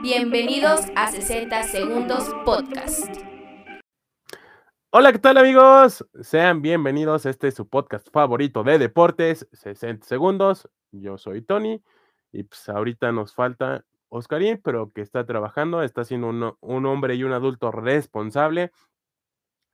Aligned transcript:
Bienvenidos 0.00 0.82
a 0.94 1.10
60 1.10 1.64
Segundos 1.64 2.30
Podcast. 2.44 3.16
Hola, 4.90 5.10
¿qué 5.10 5.18
tal 5.18 5.38
amigos? 5.38 6.06
Sean 6.20 6.62
bienvenidos 6.62 7.26
este 7.26 7.50
su 7.50 7.68
podcast 7.68 8.08
favorito 8.12 8.62
de 8.62 8.78
deportes, 8.78 9.48
60 9.50 10.06
Segundos. 10.06 10.68
Yo 10.92 11.18
soy 11.18 11.42
Tony 11.42 11.82
y 12.30 12.44
pues 12.44 12.68
ahorita 12.68 13.10
nos 13.10 13.34
falta 13.34 13.84
Oscarín, 14.08 14.60
pero 14.62 14.92
que 14.92 15.00
está 15.00 15.26
trabajando, 15.26 15.82
está 15.82 16.04
siendo 16.04 16.56
un, 16.60 16.86
hombre 16.86 17.16
y 17.16 17.24
un 17.24 17.32
adulto 17.32 17.72
responsable. 17.72 18.70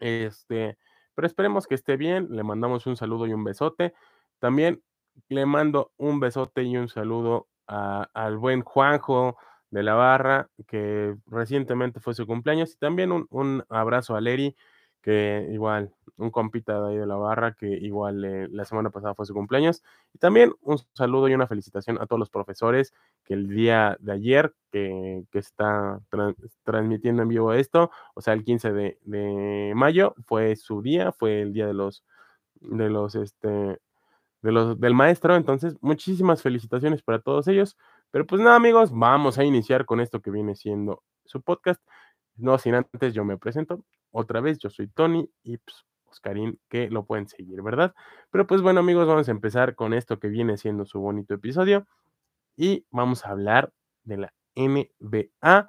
Este, 0.01 0.79
pero 1.15 1.27
esperemos 1.27 1.67
que 1.67 1.75
esté 1.75 1.99
bien. 1.99 2.29
Le 2.31 2.45
mandamos 2.45 2.87
un 2.87 2.97
saludo 2.97 3.27
y 3.27 3.35
un 3.35 3.45
besote. 3.45 3.93
También 4.39 4.83
le 5.29 5.45
mando 5.45 5.93
un 5.99 6.19
besote 6.19 6.63
y 6.63 6.79
un 6.79 6.89
saludo 6.89 7.47
al 7.67 8.39
buen 8.39 8.63
Juanjo 8.63 9.37
de 9.75 9.83
la 9.83 9.95
Barra, 9.95 10.49
que 10.67 11.17
recientemente 11.27 12.01
fue 12.01 12.15
su 12.15 12.27
cumpleaños, 12.27 12.73
y 12.75 12.79
también 12.79 13.13
un, 13.13 13.27
un 13.31 13.65
abrazo 13.69 14.17
a 14.17 14.21
Leri, 14.21 14.57
que 15.03 15.49
igual, 15.53 15.93
un 16.17 16.31
compita 16.31 16.81
de 16.81 16.93
ahí 16.93 16.97
de 16.97 17.07
la 17.07 17.17
Barra, 17.17 17.53
que 17.55 17.67
igual 17.69 18.25
eh, 18.25 18.49
la 18.51 18.65
semana 18.65 18.89
pasada 18.91 19.15
fue 19.15 19.27
su 19.27 19.35
cumpleaños, 19.35 19.83
y 20.15 20.19
también 20.19 20.53
un 20.63 20.79
saludo 20.95 21.29
y 21.29 21.35
una 21.35 21.47
felicitación 21.47 21.99
a 22.01 22.07
todos 22.07 22.19
los 22.21 22.31
profesores 22.31 22.95
que 23.25 23.35
el 23.35 23.49
día 23.49 23.97
de 24.01 24.13
ayer, 24.13 24.55
que, 24.73 25.25
que 25.31 25.39
está 25.39 26.01
tran- 26.11 26.37
transmitiendo 26.65 27.23
en 27.23 27.29
vivo 27.29 27.53
esto, 27.53 27.91
o 28.15 28.23
sea, 28.23 28.33
el 28.35 28.45
15 28.45 28.73
de, 28.73 28.99
de 29.05 29.73
mayo, 29.77 30.15
fue 30.27 30.57
su 30.57 30.81
día, 30.83 31.13
fue 31.13 31.43
el 31.43 31.53
día 31.53 31.67
de 31.67 31.75
los, 31.75 32.03
de 32.61 32.91
los, 32.91 33.15
este, 33.17 33.49
de 34.43 34.53
los, 34.53 34.81
del 34.81 34.95
maestro. 34.95 35.37
Entonces, 35.37 35.77
muchísimas 35.81 36.43
felicitaciones 36.43 37.03
para 37.03 37.21
todos 37.21 37.49
ellos. 37.49 37.77
Pero 38.15 38.29
pues 38.29 38.41
nada, 38.41 38.55
amigos, 38.55 38.93
vamos 38.93 39.39
a 39.39 39.45
iniciar 39.45 39.87
con 39.87 39.99
esto 39.99 40.23
que 40.23 40.31
viene 40.31 40.55
siendo 40.55 41.03
su 41.25 41.43
podcast. 41.43 41.83
No 42.37 42.59
sin 42.59 42.77
antes, 42.77 43.13
yo 43.13 43.25
me 43.25 43.39
presento. 43.39 43.85
Otra 44.13 44.41
vez, 44.41 44.59
yo 44.59 44.71
soy 44.71 44.87
Tony 44.87 45.29
y 45.43 45.59
pues, 45.59 45.85
Oscarín, 46.05 46.61
que 46.69 46.89
lo 46.91 47.07
pueden 47.07 47.27
seguir, 47.27 47.61
¿verdad? 47.61 47.93
Pero 48.31 48.47
pues 48.47 48.63
bueno, 48.63 48.79
amigos, 48.79 49.09
vamos 49.09 49.27
a 49.27 49.33
empezar 49.33 49.75
con 49.75 49.93
esto 49.93 50.21
que 50.21 50.29
viene 50.29 50.57
siendo 50.59 50.85
su 50.85 51.01
bonito 51.01 51.35
episodio. 51.35 51.89
Y 52.57 52.87
vamos 52.93 53.27
a 53.27 53.31
hablar 53.31 53.73
de 54.05 54.19
la 54.19 54.35
NBA, 54.55 55.69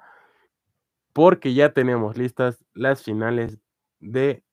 porque 1.12 1.52
ya 1.52 1.72
tenemos 1.72 2.16
listas 2.16 2.64
las 2.74 3.02
finales 3.02 3.58
de 3.98 4.44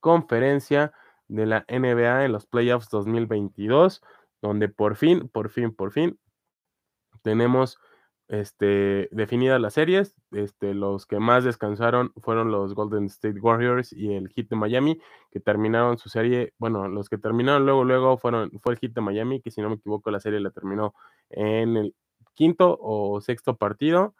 conferencia 0.00 0.92
de 1.28 1.46
la 1.46 1.64
NBA 1.66 2.26
en 2.26 2.32
los 2.32 2.44
playoffs 2.44 2.90
2022, 2.90 4.02
donde 4.42 4.68
por 4.68 4.96
fin, 4.96 5.30
por 5.30 5.48
fin, 5.48 5.74
por 5.74 5.90
fin 5.90 6.18
tenemos 7.24 7.80
este, 8.28 9.08
definidas 9.10 9.60
las 9.60 9.74
series. 9.74 10.14
Este, 10.30 10.74
los 10.74 11.06
que 11.06 11.18
más 11.18 11.44
descansaron 11.44 12.12
fueron 12.18 12.50
los 12.52 12.74
Golden 12.74 13.06
State 13.06 13.40
Warriors 13.40 13.92
y 13.92 14.14
el 14.14 14.28
Heat 14.28 14.48
de 14.50 14.56
Miami, 14.56 15.00
que 15.30 15.40
terminaron 15.40 15.98
su 15.98 16.08
serie. 16.08 16.52
Bueno, 16.58 16.86
los 16.88 17.08
que 17.08 17.18
terminaron 17.18 17.64
luego, 17.64 17.84
luego 17.84 18.18
fueron, 18.18 18.50
fue 18.60 18.74
el 18.74 18.78
Heat 18.78 18.92
de 18.92 19.00
Miami, 19.00 19.40
que 19.40 19.50
si 19.50 19.60
no 19.60 19.68
me 19.70 19.76
equivoco, 19.76 20.10
la 20.10 20.20
serie 20.20 20.40
la 20.40 20.50
terminó 20.50 20.94
en 21.30 21.76
el 21.76 21.94
quinto 22.34 22.78
o 22.80 23.20
sexto 23.20 23.56
partido. 23.56 24.14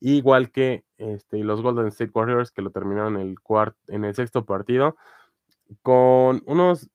Igual 0.00 0.50
que 0.52 0.84
este, 0.98 1.38
los 1.38 1.62
Golden 1.62 1.88
State 1.88 2.12
Warriors, 2.14 2.52
que 2.52 2.62
lo 2.62 2.70
terminaron 2.70 3.16
en 3.16 3.28
el, 3.28 3.36
en 3.88 4.04
el 4.04 4.14
sexto 4.14 4.44
partido 4.44 4.96
con 5.82 6.42
unos 6.46 6.88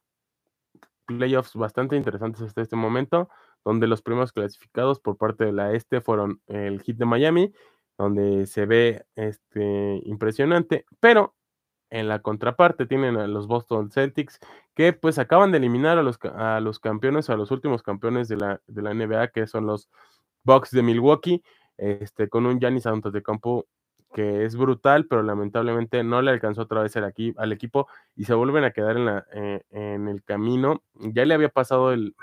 playoffs 1.06 1.56
bastante 1.56 1.96
interesantes 1.96 2.42
hasta 2.42 2.62
este 2.62 2.76
momento, 2.76 3.30
donde 3.64 3.88
los 3.88 4.02
primeros 4.02 4.32
clasificados 4.32 5.00
por 5.00 5.18
parte 5.18 5.46
de 5.46 5.54
la 5.54 5.74
este 5.74 6.02
fueron 6.02 6.42
el 6.48 6.82
Heat 6.82 6.98
de 6.98 7.06
Miami, 7.06 7.54
donde 7.98 8.46
se 8.48 8.66
ve 8.66 9.06
este, 9.16 10.02
impresionante, 10.06 10.86
pero 11.00 11.36
en 11.90 12.08
la 12.08 12.20
contraparte 12.20 12.86
tienen 12.86 13.18
a 13.18 13.28
los 13.28 13.48
Boston 13.48 13.92
Celtics, 13.92 14.40
que 14.74 14.94
pues 14.94 15.20
acaban 15.20 15.52
de 15.52 15.58
eliminar 15.58 15.98
a 15.98 16.04
los, 16.04 16.18
a 16.24 16.60
los 16.62 16.80
campeones, 16.80 17.30
a 17.30 17.36
los 17.36 17.52
últimos 17.52 17.84
campeones 17.84 18.28
de 18.30 18.38
la, 18.38 18.62
de 18.68 18.82
la 18.82 18.94
NBA, 18.94 19.28
que 19.28 19.46
son 19.46 19.66
los 19.66 19.90
Bucks 20.44 20.72
de 20.72 20.82
Milwaukee, 20.82 21.44
este, 21.78 22.30
con 22.30 22.46
un 22.46 22.60
Giannis 22.60 22.86
Antetokounmpo 22.86 23.68
que 24.14 24.46
es 24.46 24.56
brutal, 24.56 25.08
pero 25.08 25.24
lamentablemente 25.24 26.04
no 26.04 26.22
le 26.22 26.32
alcanzó 26.32 26.64
otra 26.64 26.82
vez 26.82 26.96
el 26.96 27.06
aquí, 27.06 27.34
al 27.38 27.52
equipo 27.52 27.88
y 28.16 28.26
se 28.26 28.34
vuelven 28.34 28.64
a 28.64 28.72
quedar 28.72 28.98
en, 28.98 29.06
la, 29.06 29.26
eh, 29.34 29.62
en 29.72 30.08
el 30.08 30.24
camino. 30.24 30.84
Ya 30.96 31.26
le 31.26 31.34
había 31.34 31.50
pasado 31.50 31.94
el, 31.94 32.14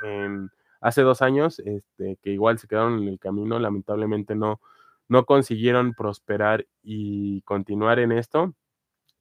hace 0.81 1.03
dos 1.03 1.23
años, 1.23 1.59
este, 1.61 2.19
que 2.23 2.31
igual 2.31 2.59
se 2.59 2.69
quedaron 2.69 3.03
en 3.03 3.09
el 3.09 3.19
camino, 3.19 3.59
lamentablemente 3.59 4.35
no, 4.35 4.61
no 5.09 5.25
consiguieron 5.25 5.95
prosperar 5.95 6.67
y 6.83 7.43
continuar 7.43 7.99
en 7.99 8.13
esto 8.13 8.55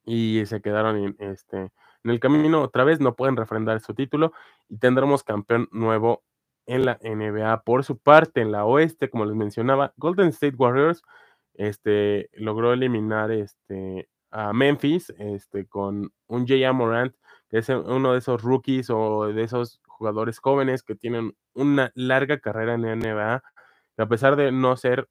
y 0.06 0.44
se 0.46 0.62
quedaron 0.62 0.98
en, 0.98 1.16
este, 1.20 1.58
en 2.04 2.12
el 2.12 2.20
camino 2.20 2.62
otra 2.62 2.84
vez, 2.86 3.02
no 3.02 3.16
pueden 3.16 3.36
refrendar 3.36 3.82
su 3.82 3.94
título 3.94 4.34
y 4.70 4.78
tendremos 4.78 5.24
campeón 5.24 5.68
nuevo 5.72 6.24
en 6.66 6.86
la 6.86 7.00
NBA. 7.04 7.64
Por 7.64 7.84
su 7.84 7.98
parte, 7.98 8.42
en 8.42 8.52
la 8.52 8.66
oeste, 8.66 9.10
como 9.10 9.26
les 9.26 9.36
mencionaba, 9.36 9.94
Golden 9.98 10.30
State 10.30 10.56
Warriors 10.56 11.04
este, 11.56 12.30
logró 12.34 12.72
eliminar 12.74 13.32
este, 13.32 14.10
a 14.32 14.54
Memphis 14.54 15.14
este, 15.18 15.66
con 15.68 16.12
un 16.28 16.48
J.A. 16.48 16.72
Morant, 16.72 17.16
que 17.50 17.60
es 17.60 17.70
uno 17.70 18.14
de 18.14 18.20
esos 18.20 18.42
rookies 18.42 18.90
o 18.90 19.28
de 19.28 19.44
esos 19.44 19.82
jugadores 19.98 20.40
jóvenes 20.40 20.84
que 20.84 20.96
tienen 20.96 21.36
una 21.54 21.92
larga 21.96 22.40
carrera 22.40 22.76
en 22.76 22.84
la 22.84 22.96
NBA, 22.96 23.44
que 23.96 24.04
a 24.04 24.08
pesar 24.08 24.36
de 24.36 24.52
no 24.52 24.78
ser 24.78 25.10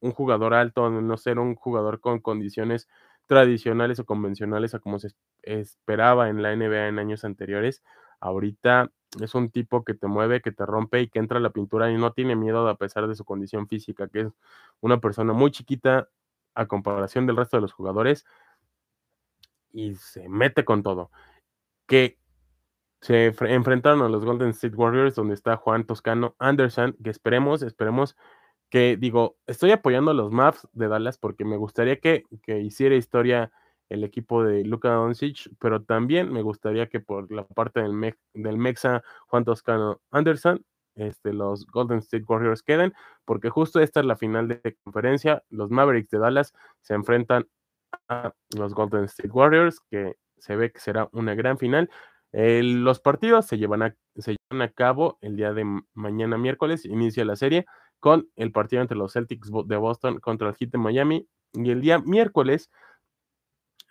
un 0.00 0.12
jugador 0.12 0.54
alto, 0.54 0.88
no 0.90 1.16
ser 1.16 1.38
un 1.38 1.54
jugador 1.56 2.00
con 2.00 2.20
condiciones 2.20 2.88
tradicionales 3.26 3.98
o 3.98 4.04
convencionales 4.06 4.74
a 4.74 4.78
como 4.78 4.98
se 4.98 5.10
esperaba 5.42 6.30
en 6.30 6.42
la 6.42 6.54
NBA 6.54 6.88
en 6.88 6.98
años 6.98 7.24
anteriores, 7.24 7.82
ahorita 8.20 8.90
es 9.20 9.34
un 9.34 9.50
tipo 9.50 9.84
que 9.84 9.94
te 9.94 10.06
mueve, 10.06 10.40
que 10.40 10.52
te 10.52 10.66
rompe 10.66 11.00
y 11.00 11.08
que 11.08 11.18
entra 11.18 11.38
a 11.38 11.40
la 11.42 11.50
pintura 11.50 11.90
y 11.90 11.96
no 11.96 12.12
tiene 12.12 12.36
miedo 12.36 12.68
a 12.68 12.76
pesar 12.76 13.08
de 13.08 13.14
su 13.14 13.24
condición 13.24 13.68
física, 13.68 14.08
que 14.08 14.20
es 14.20 14.28
una 14.80 15.00
persona 15.00 15.32
muy 15.32 15.50
chiquita 15.50 16.08
a 16.54 16.66
comparación 16.66 17.26
del 17.26 17.36
resto 17.36 17.56
de 17.56 17.62
los 17.62 17.72
jugadores 17.72 18.24
y 19.72 19.94
se 19.96 20.28
mete 20.28 20.64
con 20.64 20.82
todo. 20.82 21.10
Que 21.86 22.18
se 23.00 23.34
enfrentaron 23.40 24.02
a 24.02 24.08
los 24.08 24.24
Golden 24.24 24.50
State 24.50 24.76
Warriors, 24.76 25.14
donde 25.14 25.34
está 25.34 25.56
Juan 25.56 25.84
Toscano 25.84 26.34
Anderson, 26.38 26.96
que 27.02 27.10
esperemos, 27.10 27.62
esperemos 27.62 28.16
que, 28.70 28.96
digo, 28.96 29.36
estoy 29.46 29.70
apoyando 29.70 30.10
a 30.10 30.14
los 30.14 30.30
Mavs 30.30 30.68
de 30.72 30.88
Dallas 30.88 31.18
porque 31.18 31.44
me 31.44 31.56
gustaría 31.56 32.00
que, 32.00 32.24
que 32.42 32.60
hiciera 32.60 32.96
historia 32.96 33.50
el 33.88 34.04
equipo 34.04 34.44
de 34.44 34.64
Luka 34.64 34.90
Doncic, 34.90 35.50
pero 35.58 35.82
también 35.82 36.32
me 36.32 36.42
gustaría 36.42 36.88
que 36.88 37.00
por 37.00 37.32
la 37.32 37.46
parte 37.46 37.80
del, 37.80 38.14
del 38.34 38.58
Mexa 38.58 39.02
Juan 39.28 39.44
Toscano 39.44 40.00
Anderson, 40.10 40.64
este, 40.94 41.32
los 41.32 41.66
Golden 41.66 41.98
State 41.98 42.24
Warriors 42.28 42.62
queden, 42.62 42.92
porque 43.24 43.50
justo 43.50 43.80
esta 43.80 44.00
es 44.00 44.06
la 44.06 44.16
final 44.16 44.48
de 44.48 44.76
conferencia. 44.82 45.42
Los 45.48 45.70
Mavericks 45.70 46.10
de 46.10 46.18
Dallas 46.18 46.52
se 46.82 46.94
enfrentan 46.94 47.48
a 48.08 48.32
los 48.56 48.74
Golden 48.74 49.04
State 49.04 49.30
Warriors, 49.30 49.80
que 49.90 50.16
se 50.38 50.56
ve 50.56 50.72
que 50.72 50.80
será 50.80 51.08
una 51.12 51.34
gran 51.34 51.56
final. 51.58 51.88
Eh, 52.32 52.62
los 52.62 53.00
partidos 53.00 53.46
se 53.46 53.58
llevan, 53.58 53.82
a, 53.82 53.96
se 54.16 54.36
llevan 54.36 54.62
a 54.68 54.72
cabo 54.72 55.18
el 55.20 55.36
día 55.36 55.52
de 55.52 55.64
mañana 55.94 56.38
miércoles, 56.38 56.84
inicia 56.84 57.24
la 57.24 57.36
serie 57.36 57.66
con 58.00 58.28
el 58.36 58.52
partido 58.52 58.82
entre 58.82 58.96
los 58.96 59.12
Celtics 59.12 59.50
de 59.66 59.76
Boston 59.76 60.20
contra 60.20 60.48
el 60.48 60.54
Heat 60.54 60.70
de 60.70 60.78
Miami 60.78 61.28
y 61.54 61.70
el 61.70 61.80
día 61.80 61.98
miércoles 61.98 62.70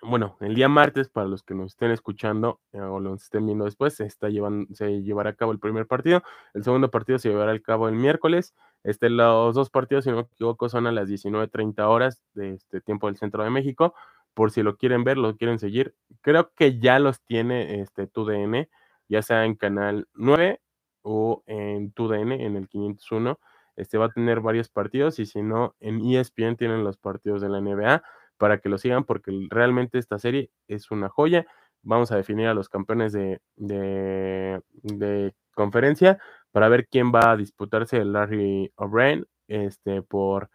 bueno, 0.01 0.37
el 0.41 0.53
día 0.53 0.69
martes, 0.69 1.09
para 1.09 1.27
los 1.27 1.41
que 1.43 1.55
nos 1.55 1.71
estén 1.73 1.91
escuchando 1.91 2.61
eh, 2.71 2.79
o 2.79 2.99
los 2.99 3.23
estén 3.23 3.45
viendo 3.45 3.65
después, 3.65 3.95
se, 3.95 4.05
está 4.05 4.29
llevando, 4.29 4.73
se 4.75 5.01
llevará 5.01 5.31
a 5.31 5.35
cabo 5.35 5.51
el 5.51 5.59
primer 5.59 5.87
partido. 5.87 6.21
El 6.53 6.63
segundo 6.63 6.91
partido 6.91 7.17
se 7.17 7.29
llevará 7.29 7.51
a 7.53 7.59
cabo 7.59 7.89
el 7.89 7.95
miércoles. 7.95 8.53
Este, 8.83 9.09
los 9.09 9.55
dos 9.55 9.69
partidos, 9.71 10.03
si 10.03 10.11
no 10.11 10.17
me 10.17 10.21
equivoco, 10.21 10.69
son 10.69 10.85
a 10.85 10.91
las 10.91 11.09
19.30 11.09 11.87
horas 11.87 12.21
de 12.35 12.53
este 12.53 12.79
tiempo 12.79 13.07
del 13.07 13.17
centro 13.17 13.43
de 13.43 13.49
México. 13.49 13.95
Por 14.37 14.51
si 14.51 14.61
lo 14.61 14.77
quieren 14.77 15.03
ver, 15.03 15.17
lo 15.17 15.35
quieren 15.35 15.57
seguir. 15.57 15.95
Creo 16.21 16.53
que 16.53 16.77
ya 16.77 16.99
los 16.99 17.23
tiene 17.23 17.81
este 17.81 18.05
TUDN, 18.05 18.69
ya 19.09 19.23
sea 19.23 19.45
en 19.45 19.55
Canal 19.55 20.07
9 20.13 20.61
o 21.01 21.41
en 21.47 21.91
TUDN, 21.91 22.33
en 22.33 22.55
el 22.55 22.69
501. 22.69 23.39
Este 23.77 23.97
va 23.97 24.05
a 24.05 24.09
tener 24.09 24.41
varios 24.41 24.69
partidos 24.69 25.17
y 25.17 25.25
si 25.25 25.41
no, 25.41 25.73
en 25.79 26.05
ESPN 26.05 26.55
tienen 26.55 26.83
los 26.83 26.97
partidos 26.97 27.41
de 27.41 27.49
la 27.49 27.61
NBA 27.61 28.03
para 28.37 28.59
que 28.59 28.69
lo 28.69 28.77
sigan 28.77 29.05
porque 29.05 29.31
realmente 29.49 29.97
esta 29.97 30.19
serie 30.19 30.51
es 30.67 30.91
una 30.91 31.09
joya. 31.09 31.47
Vamos 31.81 32.11
a 32.11 32.17
definir 32.17 32.45
a 32.45 32.53
los 32.53 32.69
campeones 32.69 33.13
de, 33.13 33.41
de, 33.55 34.61
de 34.83 35.33
conferencia 35.55 36.19
para 36.51 36.69
ver 36.69 36.87
quién 36.87 37.11
va 37.11 37.31
a 37.31 37.37
disputarse 37.37 37.97
el 37.97 38.13
Larry 38.13 38.71
O'Brien 38.75 39.25
este, 39.47 40.03
por, 40.03 40.51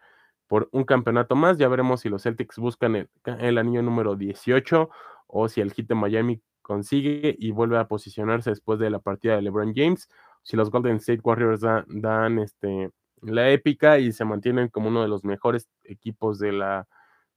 por 0.47 0.69
un 0.71 0.83
campeonato 0.83 1.35
más. 1.35 1.57
Ya 1.57 1.67
veremos 1.67 2.01
si 2.01 2.09
los 2.09 2.23
Celtics 2.23 2.57
buscan 2.57 3.07
el, 3.25 3.57
anillo 3.57 3.81
número 3.81 4.15
18 4.15 4.89
o 5.27 5.49
si 5.49 5.61
el 5.61 5.73
Heat 5.73 5.87
de 5.87 5.95
Miami 5.95 6.41
consigue 6.61 7.35
y 7.37 7.51
vuelve 7.51 7.77
a 7.77 7.87
posicionarse 7.87 8.49
después 8.49 8.79
de 8.79 8.89
la 8.89 8.99
partida 8.99 9.35
de 9.35 9.41
LeBron 9.41 9.73
James. 9.75 10.09
Si 10.43 10.55
los 10.57 10.71
Golden 10.71 10.97
State 10.97 11.21
Warriors 11.23 11.61
da, 11.61 11.85
dan 11.87 12.39
este, 12.39 12.91
la 13.21 13.49
épica 13.49 13.99
y 13.99 14.11
se 14.11 14.25
mantienen 14.25 14.69
como 14.69 14.89
uno 14.89 15.01
de 15.01 15.07
los 15.07 15.23
mejores 15.23 15.69
equipos 15.83 16.39
de 16.39 16.51
la, 16.51 16.87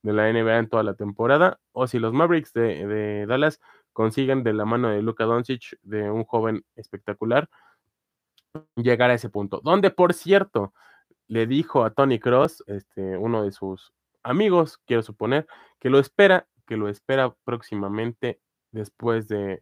de 0.03 0.13
la 0.13 0.33
NBA 0.33 0.59
en 0.59 0.69
toda 0.69 0.83
la 0.83 0.95
temporada, 0.95 1.59
o 1.73 1.87
si 1.87 1.99
los 1.99 2.13
Mavericks 2.13 2.53
de, 2.53 2.87
de 2.87 3.27
Dallas 3.27 3.61
consiguen 3.93 4.43
de 4.43 4.53
la 4.53 4.65
mano 4.65 4.91
de 4.91 5.03
Luka 5.03 5.25
Doncic, 5.25 5.79
de 5.83 6.11
un 6.11 6.25
joven 6.25 6.65
espectacular, 6.77 7.49
llegar 8.77 9.11
a 9.11 9.15
ese 9.15 9.29
punto. 9.29 9.61
Donde, 9.63 9.91
por 9.91 10.15
cierto, 10.15 10.73
le 11.29 11.47
dijo 11.47 11.85
a 11.85 11.91
Tony 11.91 12.19
Cross, 12.19 12.65
este, 12.67 13.17
uno 13.17 13.45
de 13.45 13.53
sus 13.53 13.93
amigos, 14.23 14.79
quiero 14.87 15.03
suponer, 15.03 15.47
que 15.81 15.91
lo 15.91 15.99
espera, 15.99 16.47
que 16.67 16.77
lo 16.77 16.89
espera 16.89 17.35
próximamente 17.45 18.41
después 18.73 19.29
de, 19.29 19.61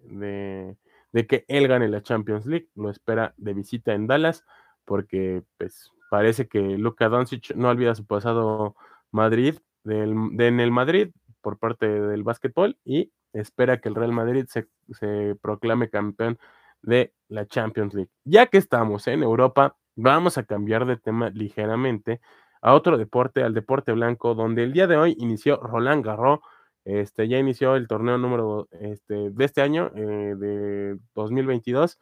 de, 1.13 1.27
que 1.27 1.45
él 1.49 1.69
gane 1.69 1.89
la 1.89 2.03
Champions 2.03 2.47
League, 2.47 2.69
lo 2.75 2.91
espera 2.91 3.35
de 3.37 3.55
visita 3.55 3.95
en 3.95 4.07
Dallas, 4.07 4.45
porque 4.85 5.43
pues 5.59 5.91
parece 6.11 6.49
que 6.49 6.61
Luka 6.61 7.09
Doncic 7.09 7.55
no 7.55 7.69
olvida 7.69 7.95
su 7.95 8.07
pasado 8.07 8.75
Madrid, 9.11 9.59
del, 9.85 10.15
de, 10.33 10.49
en 10.49 10.61
el 10.61 10.71
Madrid 10.71 11.11
por 11.41 11.59
parte 11.59 11.87
del 11.87 12.23
básquetbol 12.23 12.79
y 12.85 13.13
espera 13.33 13.81
que 13.81 13.89
el 13.89 13.95
Real 13.95 14.13
Madrid 14.13 14.47
se, 14.49 14.67
se 14.93 15.37
proclame 15.41 15.91
campeón 15.91 16.39
de 16.83 17.13
la 17.29 17.47
Champions 17.47 17.95
League. 17.95 18.11
Ya 18.25 18.47
que 18.47 18.59
estamos 18.59 19.07
en 19.09 19.23
Europa, 19.23 19.77
vamos 19.97 20.39
a 20.39 20.45
cambiar 20.45 20.87
de 20.87 20.97
tema 20.97 21.31
ligeramente 21.31 22.21
a 22.63 22.75
otro 22.75 22.97
deporte, 22.97 23.43
al 23.43 23.55
deporte 23.55 23.93
blanco, 23.93 24.35
donde 24.35 24.63
el 24.65 24.73
día 24.73 24.87
de 24.87 24.97
hoy 24.97 25.17
inició 25.19 25.59
Roland 25.59 26.05
Garros. 26.05 26.41
Este, 26.85 27.29
ya 27.29 27.39
inició 27.39 27.77
el 27.77 27.89
torneo 27.89 28.19
número 28.19 28.69
este, 28.73 29.31
de 29.31 29.45
este 29.45 29.63
año, 29.63 29.91
eh, 29.95 30.35
de 30.37 30.99
2022. 31.15 31.99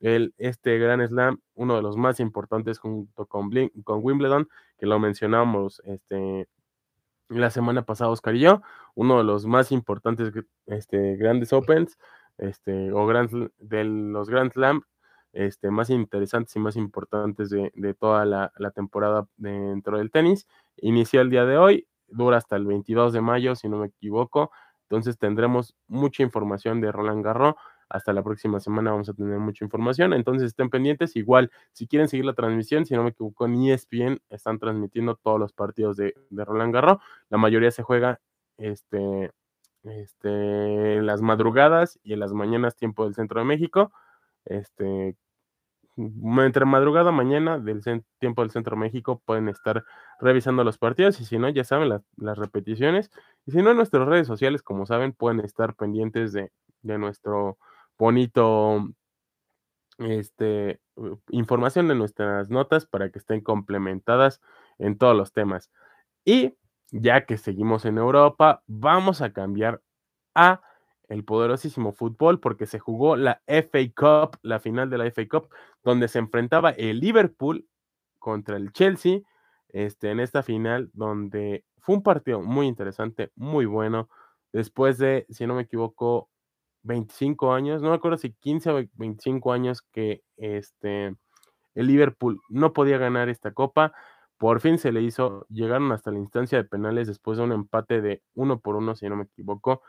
El, 0.00 0.34
este 0.38 0.78
Gran 0.78 1.06
Slam, 1.06 1.40
uno 1.54 1.76
de 1.76 1.82
los 1.82 1.96
más 1.96 2.20
importantes 2.20 2.78
junto 2.78 3.26
con, 3.26 3.48
Blink, 3.48 3.72
con 3.84 4.00
Wimbledon, 4.02 4.48
que 4.78 4.86
lo 4.86 4.98
mencionamos 4.98 5.80
este, 5.84 6.48
la 7.28 7.50
semana 7.50 7.82
pasada, 7.82 8.10
Oscar 8.10 8.34
y 8.36 8.40
yo, 8.40 8.62
uno 8.94 9.18
de 9.18 9.24
los 9.24 9.46
más 9.46 9.72
importantes 9.72 10.32
este, 10.66 11.16
grandes 11.16 11.52
Opens 11.52 11.98
este, 12.38 12.92
o 12.92 13.06
grand, 13.06 13.50
de 13.58 13.84
los 13.84 14.28
Grand 14.28 14.52
Slam 14.52 14.82
este, 15.34 15.70
más 15.70 15.90
interesantes 15.90 16.54
y 16.56 16.60
más 16.60 16.76
importantes 16.76 17.50
de, 17.50 17.72
de 17.74 17.94
toda 17.94 18.24
la, 18.24 18.52
temporada 18.74 19.26
dentro 19.36 19.98
del 19.98 20.10
tenis. 20.10 20.46
Inició 20.76 21.20
el 21.20 21.30
día 21.30 21.44
de 21.44 21.58
hoy, 21.58 21.88
dura 22.06 22.38
hasta 22.38 22.56
el 22.56 22.64
22 22.66 23.12
de 23.12 23.20
mayo, 23.20 23.54
si 23.56 23.68
no 23.68 23.78
me 23.78 23.88
equivoco. 23.88 24.52
Entonces 24.82 25.18
tendremos 25.18 25.74
mucha 25.88 26.22
información 26.22 26.80
de 26.80 26.92
Roland 26.92 27.24
Garros. 27.24 27.54
Hasta 27.88 28.12
la 28.12 28.22
próxima 28.22 28.60
semana 28.60 28.92
vamos 28.92 29.08
a 29.08 29.12
tener 29.12 29.38
mucha 29.38 29.64
información. 29.64 30.12
Entonces 30.12 30.48
estén 30.48 30.70
pendientes. 30.70 31.16
Igual, 31.16 31.50
si 31.72 31.86
quieren 31.86 32.08
seguir 32.08 32.24
la 32.24 32.34
transmisión, 32.34 32.86
si 32.86 32.94
no 32.94 33.02
me 33.02 33.10
equivoco, 33.10 33.46
en 33.46 33.62
ESPN 33.62 34.20
están 34.30 34.58
transmitiendo 34.58 35.16
todos 35.16 35.40
los 35.40 35.52
partidos 35.52 35.96
de, 35.96 36.14
de 36.30 36.44
Roland 36.44 36.72
Garros. 36.72 36.98
La 37.28 37.38
mayoría 37.38 37.70
se 37.72 37.82
juega 37.82 38.20
este, 38.56 39.32
este, 39.82 40.96
en 40.96 41.06
las 41.06 41.22
madrugadas 41.22 41.98
y 42.04 42.12
en 42.12 42.20
las 42.20 42.32
mañanas, 42.32 42.76
tiempo 42.76 43.04
del 43.04 43.14
centro 43.14 43.40
de 43.40 43.46
México. 43.46 43.92
Este, 44.44 45.16
entre 45.96 46.64
madrugada 46.64 47.12
mañana 47.12 47.58
del 47.58 47.82
tiempo 48.18 48.42
del 48.42 48.50
centro 48.50 48.76
México 48.76 49.22
pueden 49.24 49.48
estar 49.48 49.84
revisando 50.20 50.64
los 50.64 50.78
partidos 50.78 51.20
y 51.20 51.24
si 51.24 51.38
no, 51.38 51.48
ya 51.48 51.64
saben 51.64 51.88
las, 51.88 52.02
las 52.16 52.38
repeticiones. 52.38 53.10
Y 53.46 53.52
si 53.52 53.62
no, 53.62 53.70
en 53.70 53.76
nuestras 53.76 54.06
redes 54.06 54.26
sociales, 54.26 54.62
como 54.62 54.86
saben, 54.86 55.12
pueden 55.12 55.40
estar 55.40 55.74
pendientes 55.74 56.32
de, 56.32 56.50
de 56.82 56.98
nuestro 56.98 57.58
bonito 57.98 58.88
este, 59.98 60.80
información 61.30 61.88
de 61.88 61.94
nuestras 61.94 62.50
notas 62.50 62.86
para 62.86 63.10
que 63.10 63.18
estén 63.18 63.40
complementadas 63.40 64.40
en 64.78 64.98
todos 64.98 65.16
los 65.16 65.32
temas. 65.32 65.70
Y 66.24 66.56
ya 66.90 67.26
que 67.26 67.38
seguimos 67.38 67.84
en 67.84 67.98
Europa, 67.98 68.62
vamos 68.66 69.20
a 69.20 69.32
cambiar 69.32 69.82
a 70.34 70.62
el 71.08 71.24
poderosísimo 71.24 71.92
fútbol 71.92 72.40
porque 72.40 72.66
se 72.66 72.78
jugó 72.78 73.16
la 73.16 73.42
FA 73.46 73.78
Cup, 73.94 74.38
la 74.42 74.60
final 74.60 74.90
de 74.90 74.98
la 74.98 75.06
FA 75.06 75.28
Cup, 75.28 75.48
donde 75.82 76.08
se 76.08 76.18
enfrentaba 76.18 76.70
el 76.70 77.00
Liverpool 77.00 77.66
contra 78.18 78.56
el 78.56 78.72
Chelsea, 78.72 79.20
este, 79.68 80.10
en 80.10 80.20
esta 80.20 80.42
final, 80.42 80.90
donde 80.94 81.64
fue 81.78 81.96
un 81.96 82.02
partido 82.02 82.40
muy 82.40 82.66
interesante, 82.66 83.30
muy 83.36 83.66
bueno, 83.66 84.08
después 84.52 84.98
de, 84.98 85.26
si 85.30 85.46
no 85.46 85.54
me 85.54 85.62
equivoco, 85.62 86.30
25 86.82 87.52
años, 87.52 87.82
no 87.82 87.90
me 87.90 87.96
acuerdo 87.96 88.18
si 88.18 88.32
15 88.34 88.70
o 88.70 88.84
25 88.94 89.52
años 89.52 89.82
que 89.82 90.22
este, 90.36 91.16
el 91.74 91.86
Liverpool 91.86 92.40
no 92.48 92.72
podía 92.72 92.98
ganar 92.98 93.28
esta 93.28 93.52
copa, 93.52 93.92
por 94.38 94.60
fin 94.60 94.78
se 94.78 94.92
le 94.92 95.02
hizo, 95.02 95.46
llegaron 95.48 95.92
hasta 95.92 96.10
la 96.10 96.18
instancia 96.18 96.58
de 96.58 96.64
penales 96.64 97.06
después 97.06 97.38
de 97.38 97.44
un 97.44 97.52
empate 97.52 98.00
de 98.00 98.22
uno 98.34 98.60
por 98.60 98.76
uno, 98.76 98.94
si 98.94 99.08
no 99.08 99.16
me 99.16 99.24
equivoco, 99.24 99.82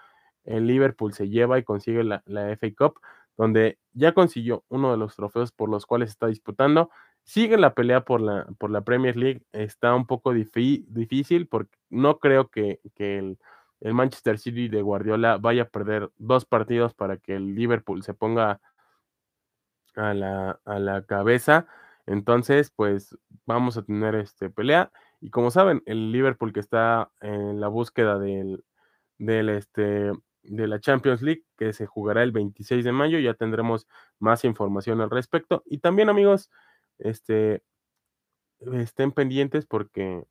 el 0.45 0.67
Liverpool 0.67 1.13
se 1.13 1.29
lleva 1.29 1.59
y 1.59 1.63
consigue 1.63 2.03
la, 2.03 2.23
FA 2.25 2.67
Cup, 2.77 2.99
donde 3.37 3.77
ya 3.93 4.13
consiguió 4.13 4.63
uno 4.69 4.91
de 4.91 4.97
los 4.97 5.15
trofeos 5.15 5.51
por 5.51 5.69
los 5.69 5.85
cuales 5.85 6.09
está 6.09 6.27
disputando. 6.27 6.89
Sigue 7.23 7.57
la 7.57 7.73
pelea 7.73 8.05
por 8.05 8.21
la, 8.21 8.45
por 8.59 8.69
la 8.69 8.81
Premier 8.81 9.17
League, 9.17 9.43
está 9.51 9.95
un 9.95 10.05
poco 10.05 10.33
difícil 10.33 11.47
porque 11.47 11.77
no 11.89 12.19
creo 12.19 12.49
que, 12.49 12.79
que 12.95 13.17
el, 13.17 13.39
el, 13.81 13.93
Manchester 13.93 14.37
City 14.37 14.67
de 14.69 14.81
Guardiola 14.81 15.37
vaya 15.37 15.63
a 15.63 15.69
perder 15.69 16.11
dos 16.17 16.45
partidos 16.45 16.93
para 16.93 17.17
que 17.17 17.35
el 17.35 17.55
Liverpool 17.55 18.03
se 18.03 18.13
ponga 18.13 18.61
a 19.95 20.13
la, 20.13 20.59
a 20.65 20.79
la 20.79 21.03
cabeza. 21.05 21.67
Entonces, 22.05 22.71
pues 22.75 23.17
vamos 23.45 23.77
a 23.77 23.83
tener 23.83 24.15
este 24.15 24.49
pelea. 24.49 24.91
Y 25.21 25.29
como 25.31 25.49
saben, 25.51 25.81
el 25.85 26.11
Liverpool 26.11 26.53
que 26.53 26.59
está 26.59 27.11
en 27.21 27.59
la 27.59 27.67
búsqueda 27.67 28.19
del, 28.19 28.63
del 29.17 29.49
este 29.49 30.11
de 30.47 30.67
la 30.67 30.79
Champions 30.79 31.21
League 31.21 31.43
que 31.57 31.73
se 31.73 31.85
jugará 31.85 32.23
el 32.23 32.31
26 32.31 32.83
de 32.83 32.91
mayo. 32.91 33.19
Ya 33.19 33.33
tendremos 33.33 33.87
más 34.19 34.45
información 34.45 35.01
al 35.01 35.09
respecto. 35.09 35.63
Y 35.65 35.79
también, 35.79 36.09
amigos, 36.09 36.49
este, 36.99 37.63
estén 38.73 39.11
pendientes 39.11 39.65
porque 39.65 40.25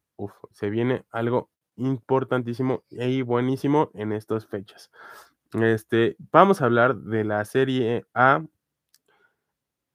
se 0.52 0.70
viene 0.70 1.04
algo 1.10 1.50
importantísimo 1.76 2.84
y 2.90 3.22
buenísimo 3.22 3.90
en 3.94 4.12
estas 4.12 4.46
fechas. 4.46 4.90
Este, 5.52 6.16
vamos 6.32 6.60
a 6.60 6.66
hablar 6.66 6.96
de 6.96 7.24
la 7.24 7.44
Serie 7.44 8.06
A 8.14 8.44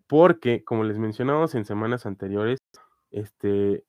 porque, 0.07 0.63
como 0.63 0.83
les 0.83 0.97
mencionamos 0.97 1.53
en 1.53 1.65
semanas 1.65 2.05
anteriores, 2.05 2.57
este, 3.11 3.83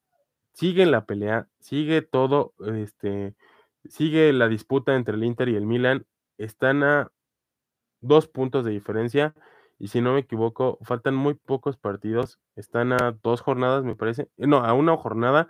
sigue 0.53 0.85
la 0.87 1.07
pelea, 1.07 1.49
sigue 1.61 2.03
todo, 2.03 2.53
este, 2.77 3.35
sigue 3.89 4.33
la 4.33 4.49
disputa 4.49 4.95
entre 4.95 5.15
el 5.15 5.25
Inter 5.25 5.49
y 5.49 5.57
el 5.57 5.67
Milan 5.67 6.07
están 6.45 6.83
a 6.83 7.11
dos 8.01 8.29
puntos 8.29 8.65
de 8.65 8.73
diferencia 8.73 9.35
y 9.79 9.89
si 9.89 10.01
no 10.01 10.13
me 10.13 10.21
equivoco, 10.21 10.79
faltan 10.83 11.15
muy 11.15 11.35
pocos 11.35 11.77
partidos, 11.77 12.39
están 12.55 12.93
a 12.93 13.17
dos 13.23 13.41
jornadas, 13.41 13.85
me 13.85 13.97
parece, 13.97 14.29
no, 14.37 14.59
a 14.59 14.75
una 14.75 14.97
jornada 14.97 15.49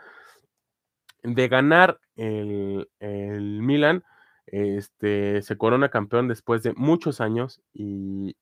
de 1.22 1.48
ganar 1.48 2.00
el, 2.16 2.88
el 3.00 3.62
Milan, 3.62 4.04
este, 4.46 5.42
se 5.42 5.56
corona 5.56 5.90
campeón 5.90 6.28
después 6.28 6.62
de 6.62 6.72
muchos 6.74 7.20
años 7.20 7.60
y, 7.72 8.36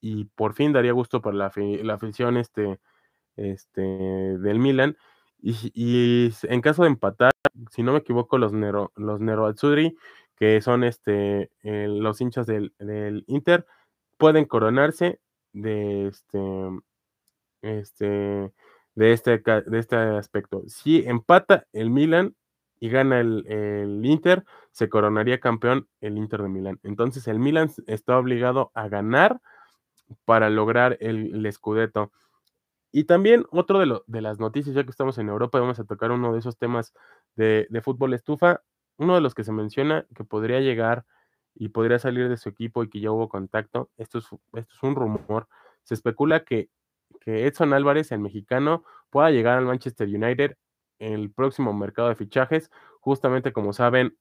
y 0.00 0.26
por 0.26 0.54
fin 0.54 0.72
daría 0.72 0.92
gusto 0.92 1.20
para 1.20 1.36
la, 1.36 1.52
la 1.56 1.94
afición 1.94 2.36
este, 2.36 2.80
este, 3.36 3.80
del 3.80 4.58
Milan. 4.58 4.96
Y, 5.40 5.54
y, 5.74 6.32
en 6.44 6.60
caso 6.62 6.82
de 6.82 6.88
empatar, 6.88 7.32
si 7.70 7.82
no 7.82 7.92
me 7.92 7.98
equivoco, 7.98 8.38
los 8.38 8.52
Nero, 8.52 8.92
los 8.96 9.20
Nero 9.20 9.46
que 10.36 10.60
son 10.60 10.84
este, 10.84 11.50
eh, 11.62 11.86
los 11.88 12.20
hinchas 12.20 12.46
del, 12.46 12.74
del, 12.78 13.24
Inter, 13.26 13.66
pueden 14.16 14.44
coronarse 14.44 15.20
de 15.52 16.08
este, 16.08 16.40
este, 17.62 18.52
de 18.94 19.12
este, 19.12 19.38
de 19.38 19.78
este 19.78 19.96
aspecto. 19.96 20.62
Si 20.66 21.04
empata 21.06 21.66
el 21.72 21.90
Milan 21.90 22.34
y 22.80 22.88
gana 22.88 23.20
el, 23.20 23.46
el, 23.46 24.04
Inter, 24.04 24.44
se 24.72 24.88
coronaría 24.88 25.40
campeón 25.40 25.88
el 26.00 26.18
Inter 26.18 26.42
de 26.42 26.48
Milán. 26.48 26.80
Entonces 26.82 27.26
el 27.28 27.38
Milan 27.38 27.70
está 27.86 28.18
obligado 28.18 28.72
a 28.74 28.88
ganar 28.88 29.40
para 30.24 30.50
lograr 30.50 30.96
el, 31.00 31.46
el. 31.46 32.10
Y 32.92 33.04
también 33.04 33.44
otro 33.50 33.78
de, 33.78 33.86
lo, 33.86 34.04
de, 34.06 34.20
las 34.20 34.38
noticias, 34.38 34.74
ya 34.74 34.84
que 34.84 34.90
estamos 34.90 35.18
en 35.18 35.28
Europa, 35.28 35.58
vamos 35.58 35.80
a 35.80 35.84
tocar 35.84 36.12
uno 36.12 36.32
de 36.32 36.38
esos 36.38 36.56
temas 36.58 36.92
de, 37.34 37.66
de 37.70 37.80
fútbol 37.80 38.14
estufa, 38.14 38.62
uno 38.98 39.14
de 39.14 39.20
los 39.20 39.34
que 39.34 39.44
se 39.44 39.52
menciona 39.52 40.06
que 40.14 40.24
podría 40.24 40.60
llegar 40.60 41.04
y 41.54 41.68
podría 41.68 41.98
salir 41.98 42.28
de 42.28 42.36
su 42.36 42.48
equipo 42.48 42.82
y 42.82 42.90
que 42.90 43.00
ya 43.00 43.10
hubo 43.10 43.28
contacto, 43.28 43.90
esto 43.96 44.18
es, 44.18 44.28
un 44.82 44.94
rumor, 44.94 45.48
se 45.82 45.94
especula 45.94 46.44
que, 46.44 46.68
que 47.20 47.46
Edson 47.46 47.72
Álvarez, 47.72 48.10
el 48.12 48.20
mexicano, 48.20 48.84
pueda 49.10 49.30
llegar 49.30 49.58
al 49.58 49.66
Manchester 49.66 50.08
United 50.08 50.56
en 50.98 51.12
el 51.12 51.30
próximo 51.30 51.72
mercado 51.72 52.08
de 52.08 52.16
fichajes, 52.16 52.70
justamente 53.00 53.52
como 53.52 53.72
saben, 53.72 54.16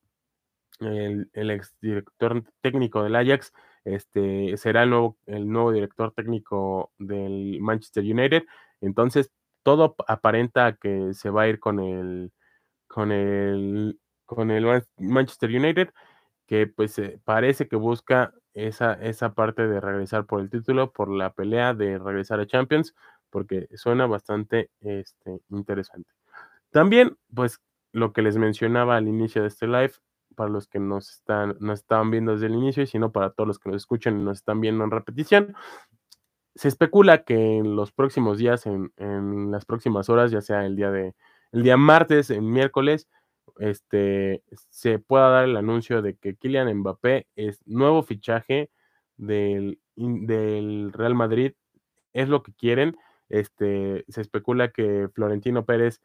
el, 0.79 1.29
el 1.33 1.51
exdirector 1.51 2.43
técnico 2.61 3.03
del 3.03 3.15
Ajax 3.15 3.53
este, 3.85 4.55
será 4.57 4.83
el 4.83 4.89
nuevo, 4.89 5.17
el 5.25 5.49
nuevo 5.49 5.71
director 5.71 6.13
técnico 6.13 6.91
del 6.97 7.59
Manchester 7.61 8.03
United. 8.03 8.43
Entonces, 8.81 9.31
todo 9.63 9.95
aparenta 10.07 10.75
que 10.75 11.13
se 11.13 11.29
va 11.29 11.43
a 11.43 11.47
ir 11.47 11.59
con 11.59 11.79
el, 11.79 12.31
con 12.87 13.11
el, 13.11 13.99
con 14.25 14.51
el 14.51 14.83
Manchester 14.97 15.49
United, 15.49 15.89
que 16.47 16.67
pues 16.67 16.97
eh, 16.99 17.19
parece 17.23 17.67
que 17.67 17.75
busca 17.75 18.33
esa, 18.53 18.93
esa 18.93 19.33
parte 19.33 19.67
de 19.67 19.81
regresar 19.81 20.25
por 20.25 20.41
el 20.41 20.49
título, 20.49 20.91
por 20.91 21.09
la 21.09 21.33
pelea 21.33 21.73
de 21.73 21.97
regresar 21.97 22.39
a 22.39 22.47
Champions, 22.47 22.95
porque 23.29 23.67
suena 23.75 24.05
bastante 24.05 24.69
este, 24.81 25.39
interesante. 25.49 26.09
También, 26.71 27.17
pues, 27.33 27.61
lo 27.91 28.13
que 28.13 28.21
les 28.21 28.37
mencionaba 28.37 28.97
al 28.97 29.07
inicio 29.07 29.41
de 29.41 29.47
este 29.47 29.67
live, 29.67 29.93
para 30.35 30.49
los 30.49 30.67
que 30.67 30.79
nos 30.79 31.09
están, 31.11 31.55
nos 31.59 31.79
estaban 31.79 32.11
viendo 32.11 32.33
desde 32.33 32.47
el 32.47 32.53
inicio, 32.53 32.83
y 32.83 32.87
si 32.87 32.99
no, 32.99 33.11
para 33.11 33.31
todos 33.31 33.47
los 33.47 33.59
que 33.59 33.69
nos 33.69 33.77
escuchan 33.77 34.19
y 34.19 34.23
nos 34.23 34.39
están 34.39 34.61
viendo 34.61 34.83
en 34.83 34.91
repetición, 34.91 35.55
se 36.55 36.67
especula 36.67 37.23
que 37.23 37.57
en 37.57 37.75
los 37.75 37.91
próximos 37.91 38.37
días, 38.37 38.65
en, 38.65 38.91
en, 38.97 39.51
las 39.51 39.65
próximas 39.65 40.09
horas, 40.09 40.31
ya 40.31 40.41
sea 40.41 40.65
el 40.65 40.75
día 40.75 40.91
de 40.91 41.15
el 41.51 41.61
día 41.61 41.77
martes, 41.77 42.31
el 42.31 42.41
miércoles, 42.41 43.07
este, 43.59 44.43
se 44.69 44.99
pueda 44.99 45.29
dar 45.29 45.45
el 45.45 45.57
anuncio 45.57 46.01
de 46.01 46.15
que 46.15 46.35
Kylian 46.35 46.73
Mbappé 46.73 47.27
es 47.35 47.61
nuevo 47.65 48.03
fichaje 48.03 48.69
del, 49.17 49.79
del 49.95 50.91
Real 50.93 51.15
Madrid, 51.15 51.53
es 52.13 52.29
lo 52.29 52.43
que 52.43 52.53
quieren. 52.53 52.97
Este, 53.29 54.05
se 54.07 54.21
especula 54.21 54.69
que 54.69 55.09
Florentino 55.13 55.65
Pérez 55.65 56.01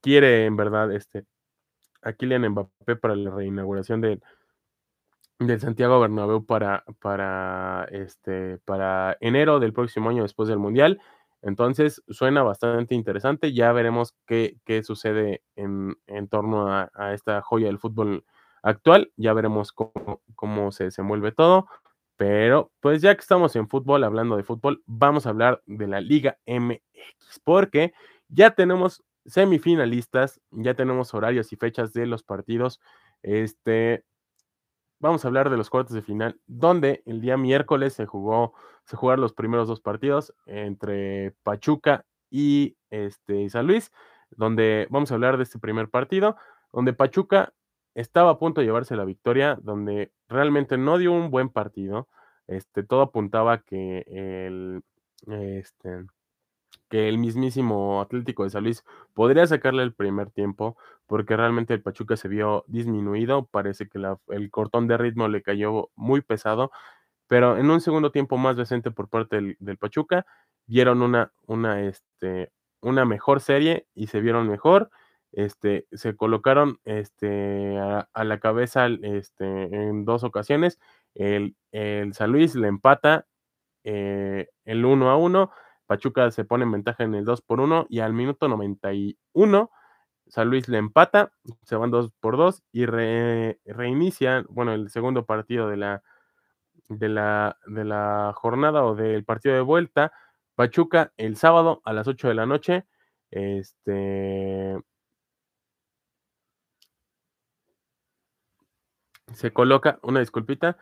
quiere 0.00 0.46
en 0.46 0.56
verdad 0.56 0.92
este, 0.92 1.24
a 2.02 2.12
Kylian 2.12 2.48
Mbappé 2.50 2.96
para 2.96 3.16
la 3.16 3.30
reinauguración 3.30 4.00
de, 4.00 4.20
del 5.38 5.60
Santiago 5.60 6.00
Bernabéu 6.00 6.44
para, 6.44 6.84
para, 7.00 7.86
este, 7.90 8.58
para 8.58 9.16
enero 9.20 9.60
del 9.60 9.72
próximo 9.72 10.10
año 10.10 10.22
después 10.22 10.48
del 10.48 10.58
Mundial. 10.58 11.00
Entonces 11.42 12.02
suena 12.08 12.42
bastante 12.42 12.94
interesante. 12.94 13.52
Ya 13.52 13.72
veremos 13.72 14.14
qué, 14.26 14.56
qué 14.64 14.82
sucede 14.82 15.42
en, 15.56 15.96
en 16.06 16.28
torno 16.28 16.68
a, 16.68 16.90
esta 17.12 17.42
joya 17.42 17.66
del 17.66 17.78
fútbol 17.78 18.24
actual. 18.62 19.12
Ya 19.16 19.32
veremos 19.32 19.72
cómo, 19.72 20.22
cómo 20.36 20.72
se 20.72 20.84
desenvuelve 20.84 21.32
todo. 21.32 21.66
Pero 22.16 22.70
pues 22.80 23.02
ya 23.02 23.14
que 23.14 23.20
estamos 23.20 23.56
en 23.56 23.68
fútbol, 23.68 24.04
hablando 24.04 24.36
de 24.36 24.44
fútbol, 24.44 24.82
vamos 24.86 25.26
a 25.26 25.30
hablar 25.30 25.62
de 25.66 25.88
la 25.88 26.00
Liga 26.00 26.38
MX, 26.46 27.40
porque 27.42 27.92
ya 28.28 28.54
tenemos 28.54 29.02
semifinalistas, 29.26 30.40
ya 30.50 30.74
tenemos 30.74 31.14
horarios 31.14 31.52
y 31.52 31.56
fechas 31.56 31.92
de 31.92 32.06
los 32.06 32.22
partidos. 32.22 32.80
Este, 33.22 34.04
vamos 35.02 35.24
a 35.24 35.28
hablar 35.28 35.50
de 35.50 35.56
los 35.56 35.68
cuartos 35.68 35.94
de 35.94 36.00
final, 36.00 36.40
donde 36.46 37.02
el 37.06 37.20
día 37.20 37.36
miércoles 37.36 37.92
se 37.92 38.06
jugó, 38.06 38.54
se 38.84 38.96
jugaron 38.96 39.20
los 39.20 39.34
primeros 39.34 39.66
dos 39.66 39.80
partidos 39.80 40.32
entre 40.46 41.32
Pachuca 41.42 42.06
y 42.30 42.76
este, 42.90 43.50
San 43.50 43.66
Luis, 43.66 43.90
donde 44.30 44.86
vamos 44.90 45.10
a 45.10 45.14
hablar 45.14 45.36
de 45.36 45.42
este 45.42 45.58
primer 45.58 45.90
partido, 45.90 46.36
donde 46.72 46.92
Pachuca 46.92 47.52
estaba 47.94 48.30
a 48.30 48.38
punto 48.38 48.60
de 48.60 48.66
llevarse 48.68 48.96
la 48.96 49.04
victoria, 49.04 49.58
donde 49.60 50.12
realmente 50.28 50.78
no 50.78 50.96
dio 50.98 51.12
un 51.12 51.30
buen 51.30 51.48
partido. 51.48 52.08
Este, 52.46 52.84
todo 52.84 53.02
apuntaba 53.02 53.58
que 53.58 54.04
el, 54.06 54.82
este, 55.26 56.06
que 56.88 57.08
el 57.08 57.18
mismísimo 57.18 58.00
Atlético 58.00 58.44
de 58.44 58.50
San 58.50 58.62
Luis 58.62 58.84
podría 59.14 59.46
sacarle 59.48 59.82
el 59.82 59.94
primer 59.94 60.30
tiempo, 60.30 60.76
porque 61.12 61.36
realmente 61.36 61.74
el 61.74 61.82
Pachuca 61.82 62.16
se 62.16 62.26
vio 62.26 62.64
disminuido, 62.68 63.44
parece 63.44 63.86
que 63.86 64.00
el 64.28 64.50
cortón 64.50 64.88
de 64.88 64.96
ritmo 64.96 65.28
le 65.28 65.42
cayó 65.42 65.90
muy 65.94 66.22
pesado, 66.22 66.70
pero 67.26 67.58
en 67.58 67.70
un 67.70 67.82
segundo 67.82 68.10
tiempo 68.10 68.38
más 68.38 68.56
decente 68.56 68.90
por 68.90 69.10
parte 69.10 69.54
del, 69.58 69.76
Pachuca, 69.76 70.24
vieron 70.66 71.02
una, 71.02 71.30
una, 71.46 71.82
este, 71.82 72.50
una 72.80 73.04
mejor 73.04 73.42
serie 73.42 73.86
y 73.94 74.06
se 74.06 74.22
vieron 74.22 74.48
mejor, 74.48 74.88
este, 75.32 75.86
se 75.92 76.16
colocaron 76.16 76.78
este, 76.86 77.78
a, 77.78 78.08
a 78.10 78.24
la 78.24 78.40
cabeza 78.40 78.86
este, 78.86 79.64
en 79.64 80.06
dos 80.06 80.24
ocasiones, 80.24 80.80
el, 81.14 81.56
el 81.72 82.14
San 82.14 82.32
Luis 82.32 82.54
le 82.54 82.68
empata 82.68 83.26
eh, 83.84 84.48
el 84.64 84.82
1 84.82 85.10
a 85.10 85.18
1, 85.18 85.50
Pachuca 85.84 86.30
se 86.30 86.46
pone 86.46 86.64
en 86.64 86.72
ventaja 86.72 87.04
en 87.04 87.14
el 87.14 87.26
2 87.26 87.42
por 87.42 87.60
1 87.60 87.84
y 87.90 88.00
al 88.00 88.14
minuto 88.14 88.48
91 88.48 89.70
San 90.28 90.48
Luis 90.48 90.68
le 90.68 90.78
empata, 90.78 91.32
se 91.62 91.76
van 91.76 91.90
2 91.90 92.10
por 92.20 92.36
2 92.36 92.62
y 92.72 92.86
re, 92.86 93.60
reinicia, 93.66 94.44
bueno, 94.48 94.72
el 94.72 94.90
segundo 94.90 95.26
partido 95.26 95.68
de 95.68 95.76
la, 95.76 96.02
de, 96.88 97.08
la, 97.08 97.58
de 97.66 97.84
la 97.84 98.32
jornada 98.34 98.84
o 98.84 98.94
del 98.94 99.24
partido 99.24 99.54
de 99.54 99.60
vuelta. 99.60 100.12
Pachuca 100.54 101.12
el 101.16 101.36
sábado 101.36 101.82
a 101.84 101.92
las 101.92 102.08
8 102.08 102.28
de 102.28 102.34
la 102.34 102.46
noche. 102.46 102.86
Este. 103.30 104.78
Se 109.34 109.52
coloca, 109.52 109.98
una 110.02 110.20
disculpita. 110.20 110.76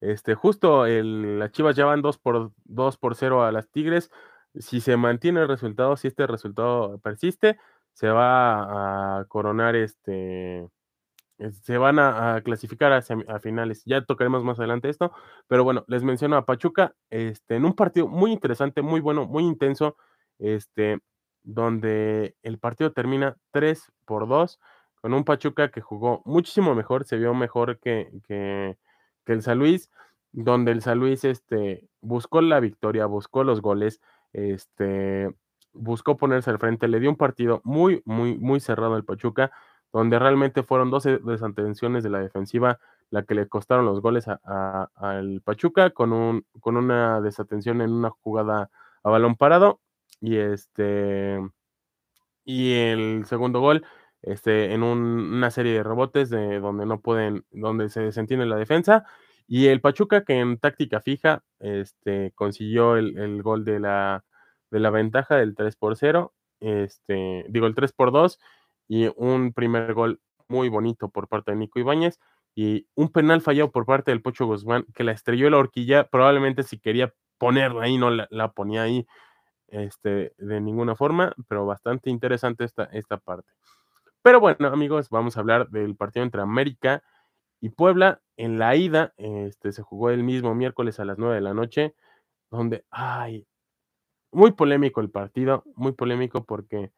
Este, 0.00 0.34
justo 0.34 0.86
el, 0.86 1.38
las 1.38 1.52
Chivas 1.52 1.76
ya 1.76 1.84
van 1.86 2.02
2 2.02 2.18
por, 2.18 2.52
2 2.64 2.96
por 2.98 3.14
0 3.14 3.44
a 3.44 3.52
las 3.52 3.68
Tigres 3.70 4.10
si 4.54 4.80
se 4.80 4.96
mantiene 4.96 5.40
el 5.40 5.48
resultado, 5.48 5.96
si 5.96 6.08
este 6.08 6.26
resultado 6.26 6.98
persiste, 6.98 7.58
se 7.92 8.08
va 8.08 9.20
a 9.20 9.24
coronar 9.26 9.76
este, 9.76 10.68
se 11.50 11.78
van 11.78 11.98
a, 11.98 12.40
clasificar 12.44 12.92
a, 12.92 13.02
a, 13.28 13.38
finales. 13.40 13.82
Ya 13.84 14.04
tocaremos 14.04 14.44
más 14.44 14.58
adelante 14.58 14.88
esto, 14.88 15.12
pero 15.48 15.64
bueno, 15.64 15.84
les 15.88 16.02
menciono 16.02 16.36
a 16.36 16.46
Pachuca, 16.46 16.94
este, 17.10 17.56
en 17.56 17.64
un 17.64 17.74
partido 17.74 18.06
muy 18.08 18.32
interesante, 18.32 18.82
muy 18.82 19.00
bueno, 19.00 19.26
muy 19.26 19.44
intenso, 19.44 19.96
este, 20.38 21.00
donde 21.42 22.36
el 22.42 22.58
partido 22.58 22.92
termina 22.92 23.36
3 23.50 23.92
por 24.04 24.28
2, 24.28 24.60
con 25.00 25.14
un 25.14 25.24
Pachuca 25.24 25.70
que 25.70 25.80
jugó 25.80 26.22
muchísimo 26.24 26.74
mejor, 26.74 27.04
se 27.04 27.16
vio 27.16 27.34
mejor 27.34 27.78
que, 27.80 28.10
que, 28.26 28.76
que 29.24 29.32
el 29.32 29.42
San 29.42 29.58
Luis, 29.58 29.90
donde 30.32 30.72
el 30.72 30.82
San 30.82 30.98
Luis 30.98 31.24
este, 31.24 31.88
buscó 32.00 32.40
la 32.40 32.60
victoria, 32.60 33.06
buscó 33.06 33.44
los 33.44 33.60
goles, 33.60 34.00
este, 34.32 35.34
buscó 35.72 36.16
ponerse 36.16 36.50
al 36.50 36.58
frente, 36.58 36.88
le 36.88 37.00
dio 37.00 37.10
un 37.10 37.16
partido 37.16 37.60
muy, 37.64 38.02
muy, 38.04 38.38
muy 38.38 38.60
cerrado 38.60 38.94
al 38.94 39.04
Pachuca, 39.04 39.52
donde 39.92 40.18
realmente 40.18 40.62
fueron 40.62 40.90
12 40.90 41.18
desatenciones 41.18 42.02
de 42.02 42.10
la 42.10 42.20
defensiva 42.20 42.78
la 43.10 43.24
que 43.24 43.34
le 43.34 43.46
costaron 43.46 43.84
los 43.84 44.00
goles 44.00 44.26
al 44.26 45.42
Pachuca, 45.44 45.90
con, 45.90 46.12
un, 46.14 46.46
con 46.60 46.78
una 46.78 47.20
desatención 47.20 47.82
en 47.82 47.92
una 47.92 48.08
jugada 48.08 48.70
a 49.04 49.10
balón 49.10 49.36
parado, 49.36 49.80
y 50.20 50.36
este, 50.36 51.38
y 52.44 52.72
el 52.72 53.24
segundo 53.26 53.60
gol, 53.60 53.84
este, 54.22 54.72
en 54.72 54.82
un, 54.82 54.98
una 54.98 55.50
serie 55.50 55.74
de 55.74 55.82
rebotes 55.82 56.30
de 56.30 56.58
donde 56.60 56.86
no 56.86 57.00
pueden, 57.00 57.44
donde 57.50 57.90
se 57.90 58.00
desentiende 58.00 58.46
la 58.46 58.56
defensa, 58.56 59.04
y 59.46 59.66
el 59.66 59.82
Pachuca, 59.82 60.24
que 60.24 60.38
en 60.38 60.58
táctica 60.58 61.00
fija, 61.02 61.42
este, 61.60 62.32
consiguió 62.34 62.96
el, 62.96 63.18
el 63.18 63.42
gol 63.42 63.64
de 63.64 63.78
la, 63.80 64.24
de 64.72 64.80
la 64.80 64.90
ventaja 64.90 65.36
del 65.36 65.54
3 65.54 65.76
por 65.76 65.96
0, 65.96 66.32
este, 66.60 67.44
digo, 67.50 67.66
el 67.66 67.74
3 67.74 67.92
por 67.92 68.10
2, 68.10 68.40
y 68.88 69.10
un 69.16 69.52
primer 69.52 69.94
gol 69.94 70.20
muy 70.48 70.68
bonito 70.68 71.10
por 71.10 71.28
parte 71.28 71.52
de 71.52 71.58
Nico 71.58 71.78
Ibáñez, 71.78 72.18
y 72.54 72.86
un 72.94 73.10
penal 73.10 73.42
fallado 73.42 73.70
por 73.70 73.86
parte 73.86 74.10
del 74.10 74.22
Pocho 74.22 74.46
Guzmán, 74.46 74.86
que 74.94 75.04
la 75.04 75.12
estrelló 75.12 75.48
la 75.50 75.58
horquilla, 75.58 76.08
probablemente 76.08 76.62
si 76.62 76.78
quería 76.78 77.14
ponerla 77.38 77.84
ahí, 77.84 77.98
no 77.98 78.10
la, 78.10 78.26
la 78.30 78.52
ponía 78.52 78.82
ahí 78.82 79.06
este, 79.68 80.34
de 80.38 80.60
ninguna 80.60 80.94
forma, 80.96 81.34
pero 81.48 81.66
bastante 81.66 82.10
interesante 82.10 82.64
esta, 82.64 82.84
esta 82.84 83.18
parte. 83.18 83.52
Pero 84.22 84.40
bueno, 84.40 84.68
amigos, 84.68 85.10
vamos 85.10 85.36
a 85.36 85.40
hablar 85.40 85.68
del 85.70 85.96
partido 85.96 86.24
entre 86.24 86.42
América 86.42 87.02
y 87.60 87.70
Puebla, 87.70 88.20
en 88.36 88.58
la 88.58 88.76
ida, 88.76 89.14
este, 89.16 89.72
se 89.72 89.82
jugó 89.82 90.10
el 90.10 90.24
mismo 90.24 90.54
miércoles 90.54 91.00
a 91.00 91.04
las 91.04 91.18
9 91.18 91.36
de 91.36 91.40
la 91.40 91.54
noche, 91.54 91.94
donde, 92.50 92.84
ay, 92.90 93.46
muy 94.32 94.52
polémico 94.52 95.00
el 95.00 95.10
partido, 95.10 95.62
muy 95.76 95.92
polémico 95.92 96.44
porque 96.44 96.90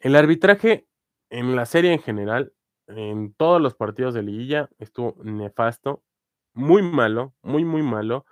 el 0.00 0.16
arbitraje 0.16 0.86
en 1.30 1.56
la 1.56 1.66
serie 1.66 1.92
en 1.92 2.00
general, 2.00 2.52
en 2.86 3.32
todos 3.34 3.60
los 3.60 3.74
partidos 3.74 4.14
de 4.14 4.22
liguilla, 4.22 4.68
estuvo 4.78 5.16
nefasto, 5.24 6.02
muy 6.52 6.82
malo, 6.82 7.34
muy, 7.42 7.64
muy 7.64 7.82
malo. 7.82 8.26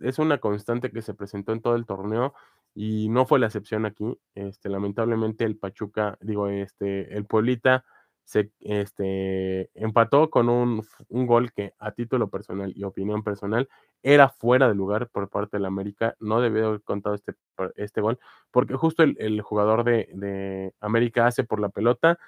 Es 0.00 0.18
una 0.18 0.38
constante 0.38 0.90
que 0.90 1.02
se 1.02 1.14
presentó 1.14 1.52
en 1.52 1.60
todo 1.60 1.76
el 1.76 1.86
torneo 1.86 2.34
y 2.74 3.08
no 3.08 3.26
fue 3.26 3.38
la 3.38 3.46
excepción 3.46 3.86
aquí. 3.86 4.18
Este, 4.34 4.68
lamentablemente 4.68 5.44
el 5.44 5.56
Pachuca, 5.56 6.18
digo, 6.20 6.48
este, 6.48 7.16
el 7.16 7.24
Pueblita 7.26 7.84
se 8.24 8.50
este, 8.60 9.70
empató 9.74 10.30
con 10.30 10.48
un, 10.48 10.84
un, 11.08 11.26
gol 11.26 11.52
que 11.52 11.74
a 11.78 11.92
título 11.92 12.30
personal 12.30 12.72
y 12.74 12.84
opinión 12.84 13.22
personal 13.22 13.68
era 14.04 14.28
fuera 14.28 14.68
de 14.68 14.74
lugar 14.74 15.08
por 15.08 15.30
parte 15.30 15.56
de 15.56 15.62
la 15.62 15.68
América. 15.68 16.14
No 16.20 16.40
debió 16.42 16.68
haber 16.68 16.82
contado 16.82 17.14
este, 17.14 17.34
este 17.76 18.02
gol, 18.02 18.20
porque 18.50 18.74
justo 18.74 19.02
el, 19.02 19.16
el 19.18 19.40
jugador 19.40 19.82
de, 19.82 20.10
de, 20.12 20.74
América 20.80 21.26
hace 21.26 21.42
por 21.42 21.58
la 21.58 21.70
pelota 21.70 22.18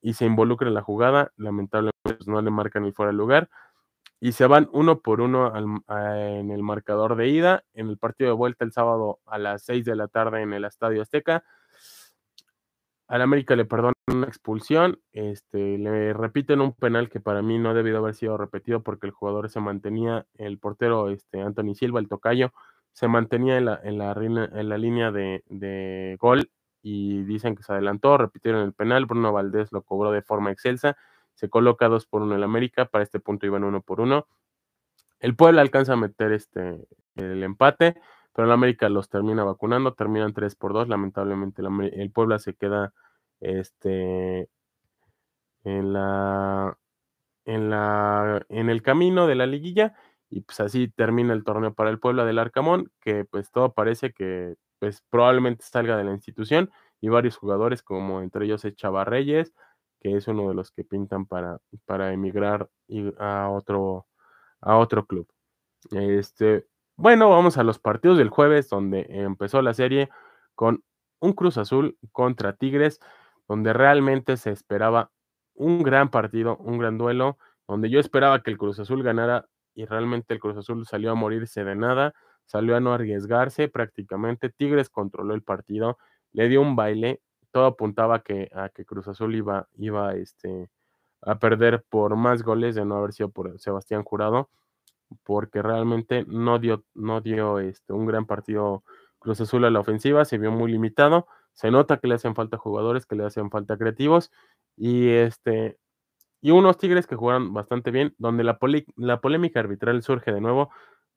y 0.00 0.14
se 0.14 0.24
involucra 0.24 0.68
en 0.68 0.74
la 0.74 0.82
jugada. 0.82 1.32
Lamentablemente 1.36 1.98
pues, 2.02 2.26
no 2.26 2.40
le 2.40 2.50
marcan 2.50 2.84
ni 2.84 2.92
fuera 2.92 3.12
de 3.12 3.18
lugar. 3.18 3.50
y 4.20 4.32
se 4.32 4.46
van 4.46 4.68
uno 4.72 5.00
por 5.00 5.20
uno 5.20 5.52
en 5.56 6.50
el 6.50 6.62
marcador 6.62 7.14
de 7.16 7.28
ida. 7.28 7.64
En 7.74 7.88
el 7.88 7.98
partido 7.98 8.30
de 8.30 8.36
vuelta 8.36 8.64
el 8.64 8.72
sábado 8.72 9.20
a 9.26 9.38
las 9.38 9.62
6 9.64 9.84
de 9.84 9.96
la 9.96 10.08
tarde 10.08 10.42
en 10.42 10.54
el 10.54 10.64
Estadio 10.64 11.02
Azteca. 11.02 11.44
Al 13.08 13.22
América 13.22 13.54
le 13.54 13.66
perdonan 13.66 13.97
una 14.12 14.26
expulsión, 14.26 15.00
este, 15.12 15.78
le 15.78 16.12
repiten 16.12 16.60
un 16.60 16.72
penal 16.72 17.08
que 17.08 17.20
para 17.20 17.42
mí 17.42 17.58
no 17.58 17.70
ha 17.70 17.74
debido 17.74 17.98
haber 17.98 18.14
sido 18.14 18.36
repetido 18.36 18.82
porque 18.82 19.06
el 19.06 19.12
jugador 19.12 19.50
se 19.50 19.60
mantenía, 19.60 20.26
el 20.34 20.58
portero 20.58 21.10
este, 21.10 21.40
Anthony 21.40 21.74
Silva, 21.74 22.00
el 22.00 22.08
tocayo, 22.08 22.52
se 22.92 23.08
mantenía 23.08 23.58
en 23.58 23.64
la, 23.66 23.80
en 23.82 23.98
la, 23.98 24.78
línea 24.78 25.12
de, 25.12 25.44
de, 25.48 26.16
gol 26.20 26.50
y 26.82 27.22
dicen 27.22 27.54
que 27.54 27.62
se 27.62 27.72
adelantó, 27.72 28.18
repitieron 28.18 28.62
el 28.62 28.72
penal, 28.72 29.06
Bruno 29.06 29.32
Valdés 29.32 29.72
lo 29.72 29.82
cobró 29.82 30.10
de 30.10 30.22
forma 30.22 30.50
excelsa 30.50 30.96
se 31.38 31.48
coloca 31.48 31.88
2 31.88 32.06
por 32.06 32.22
1 32.22 32.34
el 32.34 32.42
América, 32.42 32.86
para 32.86 33.04
este 33.04 33.20
punto 33.20 33.46
iban 33.46 33.62
1 33.62 33.82
por 33.82 34.00
1. 34.00 34.26
El 35.20 35.36
Puebla 35.36 35.62
alcanza 35.62 35.92
a 35.92 35.96
meter 35.96 36.32
este, 36.32 36.84
el 37.14 37.44
empate, 37.44 37.94
pero 38.34 38.46
el 38.46 38.52
América 38.52 38.88
los 38.88 39.08
termina 39.08 39.44
vacunando, 39.44 39.94
terminan 39.94 40.32
3 40.32 40.56
por 40.56 40.72
2, 40.72 40.88
lamentablemente 40.88 41.62
el, 41.62 42.10
Puebla 42.10 42.40
se 42.40 42.54
queda 42.54 42.92
este, 43.40 44.48
en 45.64 45.92
la 45.92 46.78
en 47.44 47.70
la 47.70 48.44
en 48.48 48.70
el 48.70 48.82
camino 48.82 49.26
de 49.26 49.34
la 49.34 49.46
liguilla 49.46 49.94
y 50.30 50.42
pues 50.42 50.60
así 50.60 50.88
termina 50.88 51.32
el 51.32 51.44
torneo 51.44 51.74
para 51.74 51.90
el 51.90 51.98
Puebla 51.98 52.24
del 52.24 52.38
Arcamón, 52.38 52.92
que 53.00 53.24
pues 53.24 53.50
todo 53.50 53.72
parece 53.72 54.12
que 54.12 54.56
pues 54.78 55.02
probablemente 55.10 55.64
salga 55.64 55.96
de 55.96 56.04
la 56.04 56.12
institución 56.12 56.70
y 57.00 57.08
varios 57.08 57.36
jugadores 57.36 57.82
como 57.82 58.20
entre 58.22 58.44
ellos 58.44 58.66
Chava 58.76 59.04
Reyes, 59.04 59.54
que 60.00 60.16
es 60.16 60.28
uno 60.28 60.48
de 60.48 60.54
los 60.54 60.70
que 60.70 60.84
pintan 60.84 61.26
para, 61.26 61.58
para 61.86 62.12
emigrar 62.12 62.68
a 63.18 63.48
otro, 63.50 64.06
a 64.60 64.76
otro 64.78 65.06
club. 65.06 65.28
Este, 65.90 66.66
bueno, 66.96 67.30
vamos 67.30 67.58
a 67.58 67.64
los 67.64 67.78
partidos 67.78 68.18
del 68.18 68.30
jueves, 68.30 68.68
donde 68.68 69.06
empezó 69.08 69.62
la 69.62 69.74
serie 69.74 70.08
con 70.54 70.84
un 71.20 71.32
Cruz 71.32 71.58
Azul 71.58 71.98
contra 72.12 72.54
Tigres, 72.54 73.00
donde 73.48 73.72
realmente 73.72 74.36
se 74.36 74.50
esperaba 74.50 75.10
un 75.54 75.82
gran 75.82 76.10
partido, 76.10 76.56
un 76.58 76.78
gran 76.78 76.98
duelo, 76.98 77.38
donde 77.66 77.90
yo 77.90 77.98
esperaba 77.98 78.42
que 78.42 78.50
el 78.50 78.58
Cruz 78.58 78.78
Azul 78.78 79.02
ganara 79.02 79.48
y 79.74 79.84
realmente 79.86 80.34
el 80.34 80.40
Cruz 80.40 80.56
Azul 80.56 80.86
salió 80.86 81.10
a 81.10 81.14
morirse 81.14 81.64
de 81.64 81.74
nada, 81.74 82.14
salió 82.44 82.76
a 82.76 82.80
no 82.80 82.92
arriesgarse 82.92 83.68
prácticamente, 83.68 84.50
Tigres 84.50 84.90
controló 84.90 85.34
el 85.34 85.42
partido, 85.42 85.98
le 86.32 86.48
dio 86.48 86.60
un 86.60 86.76
baile, 86.76 87.20
todo 87.50 87.66
apuntaba 87.66 88.22
que, 88.22 88.50
a 88.54 88.68
que 88.68 88.84
Cruz 88.84 89.08
Azul 89.08 89.34
iba, 89.34 89.68
iba 89.76 90.14
este, 90.14 90.70
a 91.22 91.38
perder 91.38 91.84
por 91.88 92.16
más 92.16 92.42
goles 92.42 92.74
de 92.74 92.84
no 92.84 92.96
haber 92.96 93.12
sido 93.12 93.30
por 93.30 93.58
Sebastián 93.58 94.04
Jurado, 94.04 94.50
porque 95.24 95.62
realmente 95.62 96.24
no 96.26 96.58
dio, 96.58 96.84
no 96.94 97.20
dio 97.20 97.58
este, 97.58 97.92
un 97.92 98.06
gran 98.06 98.26
partido 98.26 98.84
Cruz 99.18 99.40
Azul 99.40 99.64
a 99.64 99.70
la 99.70 99.80
ofensiva, 99.80 100.24
se 100.24 100.38
vio 100.38 100.50
muy 100.50 100.70
limitado, 100.70 101.26
se 101.58 101.72
nota 101.72 101.98
que 101.98 102.06
le 102.06 102.14
hacen 102.14 102.36
falta 102.36 102.56
jugadores, 102.56 103.04
que 103.04 103.16
le 103.16 103.24
hacen 103.24 103.50
falta 103.50 103.76
creativos, 103.76 104.30
y 104.76 105.08
este 105.08 105.76
y 106.40 106.52
unos 106.52 106.78
Tigres 106.78 107.08
que 107.08 107.16
jugaron 107.16 107.52
bastante 107.52 107.90
bien, 107.90 108.14
donde 108.18 108.44
la, 108.44 108.58
la 108.96 109.20
polémica 109.20 109.58
arbitral 109.58 110.02
surge 110.04 110.32
de 110.32 110.40
nuevo 110.40 110.70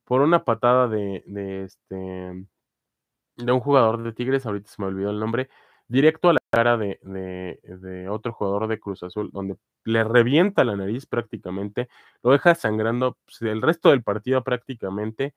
por 0.04 0.22
una 0.22 0.44
patada 0.44 0.88
de, 0.88 1.24
de, 1.28 1.66
este, 1.66 1.96
de 1.96 3.52
un 3.52 3.60
jugador 3.60 4.02
de 4.02 4.14
Tigres, 4.14 4.48
ahorita 4.48 4.68
se 4.68 4.82
me 4.82 4.88
olvidó 4.88 5.12
el 5.12 5.20
nombre, 5.20 5.48
directo 5.88 6.30
a 6.30 6.34
la 6.34 6.40
cara 6.52 6.76
de, 6.76 8.08
otro 8.10 8.34
jugador 8.34 8.68
de 8.68 8.80
Cruz 8.80 9.04
Azul, 9.04 9.30
donde 9.32 9.58
le 9.86 10.04
revienta 10.04 10.64
la 10.64 10.76
nariz 10.76 11.06
prácticamente, 11.06 11.88
lo 12.24 12.32
deja 12.32 12.56
sangrando 12.56 13.16
pues, 13.26 13.44
el 13.44 13.62
resto 13.62 13.92
del 13.92 14.02
partido 14.02 14.44
prácticamente, 14.44 15.36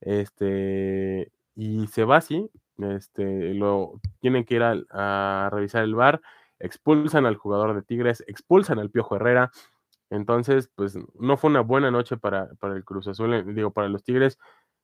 este, 0.00 1.30
y 1.54 1.86
se 1.88 2.04
va 2.04 2.16
así, 2.16 2.50
este, 2.78 3.54
lo 3.54 4.00
tienen 4.20 4.44
que 4.44 4.56
ir 4.56 4.62
a, 4.62 5.48
revisar 5.52 5.84
el 5.84 5.94
bar, 5.94 6.20
expulsan 6.58 7.26
al 7.26 7.36
jugador 7.36 7.74
de 7.74 7.82
Tigres, 7.82 8.24
expulsan 8.26 8.78
al 8.78 8.90
Piojo 8.90 9.16
Herrera, 9.16 9.50
entonces, 10.10 10.70
pues 10.74 10.96
no 11.18 11.36
fue 11.36 11.50
una 11.50 11.60
buena 11.60 11.90
noche 11.90 12.16
para, 12.16 12.48
para 12.60 12.76
el 12.76 12.84
Cruz 12.84 13.08
Azul, 13.08 13.34
eh, 13.34 13.42
digo, 13.42 13.72
para 13.72 13.88
los 13.88 14.04
Tigres, 14.04 14.38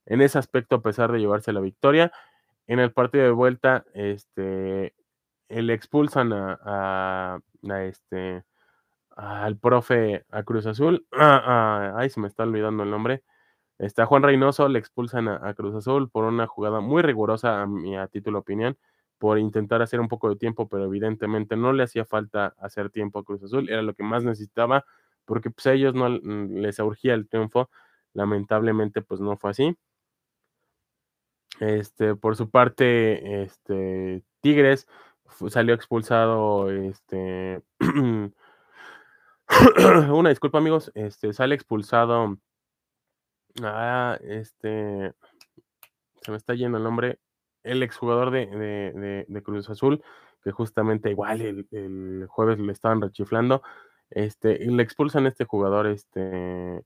en 0.07 0.21
ese 0.21 0.39
aspecto, 0.39 0.77
a 0.77 0.83
pesar 0.83 1.13
de 1.13 1.21
llevarse 1.21 1.53
la 1.53 1.61
victoria. 1.61 2.13
En 2.67 2.81
el 2.81 2.93
partido 2.93 3.25
de 3.25 3.31
vuelta, 3.31 3.85
este, 3.95 4.95
le 5.49 5.75
expulsan 5.75 6.33
a, 6.33 7.41
este 7.63 8.45
al 9.17 9.59
profe 9.59 10.25
a 10.31 10.43
Cruz 10.43 10.67
Azul. 10.67 11.07
Ah, 11.13 11.95
ay, 11.97 12.11
se 12.11 12.21
me 12.21 12.29
está 12.29 12.45
olvidando 12.45 12.83
el 12.83 12.91
nombre. 12.91 13.23
Está 13.83 14.07
Juan 14.07 14.23
Reynoso, 14.23 14.69
le 14.69 14.79
expulsan 14.79 15.27
a, 15.27 15.55
Cruz 15.55 15.75
Azul 15.75 16.09
por 16.09 16.23
una 16.25 16.47
jugada 16.47 16.79
muy 16.79 17.03
rigurosa, 17.03 17.63
a 17.63 17.67
mi 17.67 17.97
a 17.97 18.07
título 18.07 18.39
opinión, 18.39 18.79
por 19.19 19.41
intentar 19.41 19.83
hacer 19.83 19.99
un 19.99 20.07
poco 20.07 20.29
de 20.29 20.37
tiempo, 20.37 20.69
pero 20.69 20.85
evidentemente 20.85 21.57
no 21.57 21.73
le 21.73 21.83
hacía 21.83 22.05
falta 22.05 22.55
hacer 22.61 22.91
tiempo 22.91 23.19
a 23.19 23.25
Cruz 23.25 23.43
Azul, 23.43 23.69
era 23.69 23.83
lo 23.83 23.95
que 23.95 24.05
más 24.05 24.23
necesitaba, 24.23 24.85
porque 25.25 25.51
pues 25.51 25.67
a 25.67 25.73
ellos 25.73 25.95
no 25.95 26.09
les 26.09 26.79
urgía 26.79 27.15
el 27.15 27.29
triunfo. 27.29 27.71
Lamentablemente, 28.15 29.03
pues 29.03 29.21
no 29.21 29.37
fue 29.37 29.51
así. 29.51 29.77
Este, 31.59 32.15
por 32.15 32.37
su 32.37 32.51
parte, 32.51 33.43
este, 33.43 34.23
Tigres 34.41 34.87
salió 35.49 35.75
expulsado, 35.75 36.71
este, 36.71 37.63
una 40.11 40.29
disculpa 40.29 40.59
amigos, 40.59 40.93
este, 40.95 41.33
sale 41.33 41.57
expulsado, 41.57 42.39
ah, 43.63 44.19
este, 44.23 45.13
se 46.23 46.31
me 46.31 46.37
está 46.37 46.55
yendo 46.55 46.79
el 46.79 46.85
nombre, 46.85 47.19
el 47.63 47.83
exjugador 47.83 48.31
de, 48.31 49.27
de, 49.29 49.43
Cruz 49.43 49.69
Azul, 49.71 50.03
que 50.43 50.51
justamente 50.51 51.11
igual 51.11 51.41
el, 51.41 52.27
jueves 52.29 52.59
le 52.59 52.73
estaban 52.73 53.01
rechiflando, 53.01 53.63
este, 54.11 54.63
y 54.63 54.67
le 54.67 54.83
expulsan 54.83 55.27
a 55.27 55.29
este 55.29 55.45
jugador, 55.45 55.87
este, 55.87 56.83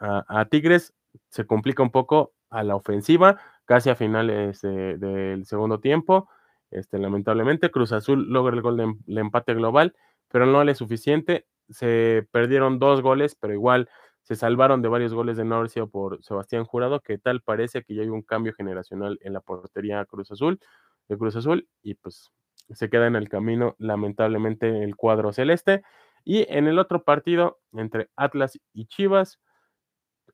a, 0.00 0.44
Tigres, 0.46 0.94
se 1.28 1.46
complica 1.46 1.82
un 1.82 1.90
poco 1.90 2.32
a 2.50 2.62
la 2.62 2.76
ofensiva, 2.76 3.40
casi 3.64 3.90
a 3.90 3.96
finales 3.96 4.62
del 4.62 5.44
segundo 5.46 5.80
tiempo, 5.80 6.28
este, 6.70 6.98
lamentablemente, 6.98 7.70
Cruz 7.70 7.92
Azul 7.92 8.28
logra 8.28 8.56
el 8.56 8.62
gol 8.62 8.76
de 8.76 9.20
empate 9.20 9.54
global, 9.54 9.94
pero 10.32 10.46
no 10.46 10.64
le 10.64 10.72
es 10.72 10.78
suficiente. 10.78 11.46
Se 11.68 12.26
perdieron 12.32 12.78
dos 12.78 13.02
goles, 13.02 13.36
pero 13.38 13.52
igual 13.52 13.88
se 14.22 14.36
salvaron 14.36 14.82
de 14.82 14.88
varios 14.88 15.14
goles 15.14 15.36
de 15.36 15.44
no 15.44 15.64
por 15.90 16.22
Sebastián 16.22 16.64
Jurado, 16.64 17.00
que 17.00 17.18
tal 17.18 17.42
parece 17.42 17.82
que 17.82 17.94
ya 17.94 18.02
hay 18.02 18.08
un 18.08 18.22
cambio 18.22 18.54
generacional 18.54 19.18
en 19.22 19.32
la 19.32 19.40
portería 19.40 20.04
Cruz 20.04 20.30
Azul, 20.30 20.60
de 21.08 21.18
Cruz 21.18 21.36
Azul, 21.36 21.68
y 21.82 21.94
pues 21.94 22.32
se 22.70 22.88
queda 22.88 23.06
en 23.08 23.16
el 23.16 23.28
camino, 23.28 23.74
lamentablemente, 23.78 24.84
el 24.84 24.96
cuadro 24.96 25.32
celeste. 25.32 25.82
Y 26.24 26.46
en 26.48 26.68
el 26.68 26.78
otro 26.78 27.02
partido, 27.02 27.60
entre 27.72 28.10
Atlas 28.16 28.58
y 28.72 28.86
Chivas, 28.86 29.40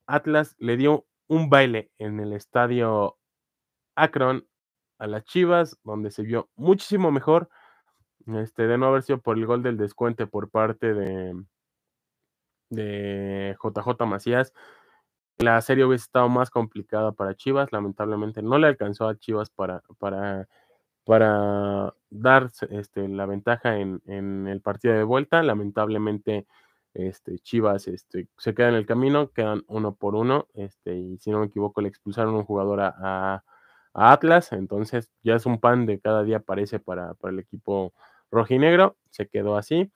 Atlas 0.07 0.55
le 0.59 0.77
dio 0.77 1.07
un 1.27 1.48
baile 1.48 1.90
en 1.98 2.20
el 2.20 2.33
estadio 2.35 3.16
Akron 3.96 4.46
a 4.98 5.07
las 5.07 5.24
Chivas, 5.24 5.79
donde 5.83 6.11
se 6.11 6.22
vio 6.22 6.51
muchísimo 6.57 7.11
mejor, 7.11 7.48
este, 8.27 8.66
de 8.66 8.77
no 8.77 8.87
haber 8.87 9.03
sido 9.03 9.20
por 9.20 9.38
el 9.38 9.46
gol 9.46 9.62
del 9.62 9.79
descuente 9.79 10.27
por 10.27 10.51
parte 10.51 10.92
de, 10.92 11.35
de 12.70 13.57
JJ 13.62 14.07
Macías. 14.07 14.52
La 15.38 15.61
serie 15.61 15.85
hubiese 15.85 16.04
estado 16.04 16.28
más 16.28 16.50
complicada 16.50 17.12
para 17.12 17.35
Chivas, 17.35 17.72
lamentablemente 17.72 18.42
no 18.42 18.59
le 18.59 18.66
alcanzó 18.66 19.09
a 19.09 19.16
Chivas 19.16 19.50
para, 19.50 19.83
para, 19.98 20.48
para 21.04 21.94
dar 22.11 22.50
este, 22.70 23.09
la 23.09 23.26
ventaja 23.26 23.78
en, 23.78 24.02
en, 24.07 24.48
el 24.48 24.61
partido 24.61 24.94
de 24.94 25.04
vuelta. 25.04 25.42
Lamentablemente, 25.42 26.46
este, 26.94 27.38
Chivas 27.38 27.87
este, 27.88 28.28
se 28.37 28.54
queda 28.54 28.70
en 28.70 28.74
el 28.74 28.87
camino, 28.87 29.31
quedan 29.31 29.62
uno 29.68 29.94
por 29.94 30.16
uno, 30.16 30.48
este, 30.54 30.96
y 30.96 31.18
si 31.18 31.31
no 31.31 31.40
me 31.40 31.46
equivoco, 31.46 31.81
le 31.83 31.88
expulsaron 31.88 32.35
un 32.35 32.44
jugador 32.44 32.81
a 32.81 33.44
Atlas, 33.98 34.52
entonces 34.52 35.11
ya 35.22 35.35
es 35.35 35.46
un 35.46 35.59
pan 35.61 35.87
de 35.87 36.00
cada 36.00 36.22
día 36.22 36.40
parece 36.40 36.78
para, 36.78 37.14
para 37.14 37.33
el 37.33 37.40
equipo 37.40 37.92
rojinegro, 38.31 38.96
se 39.11 39.28
quedó 39.28 39.57
así 39.57 39.90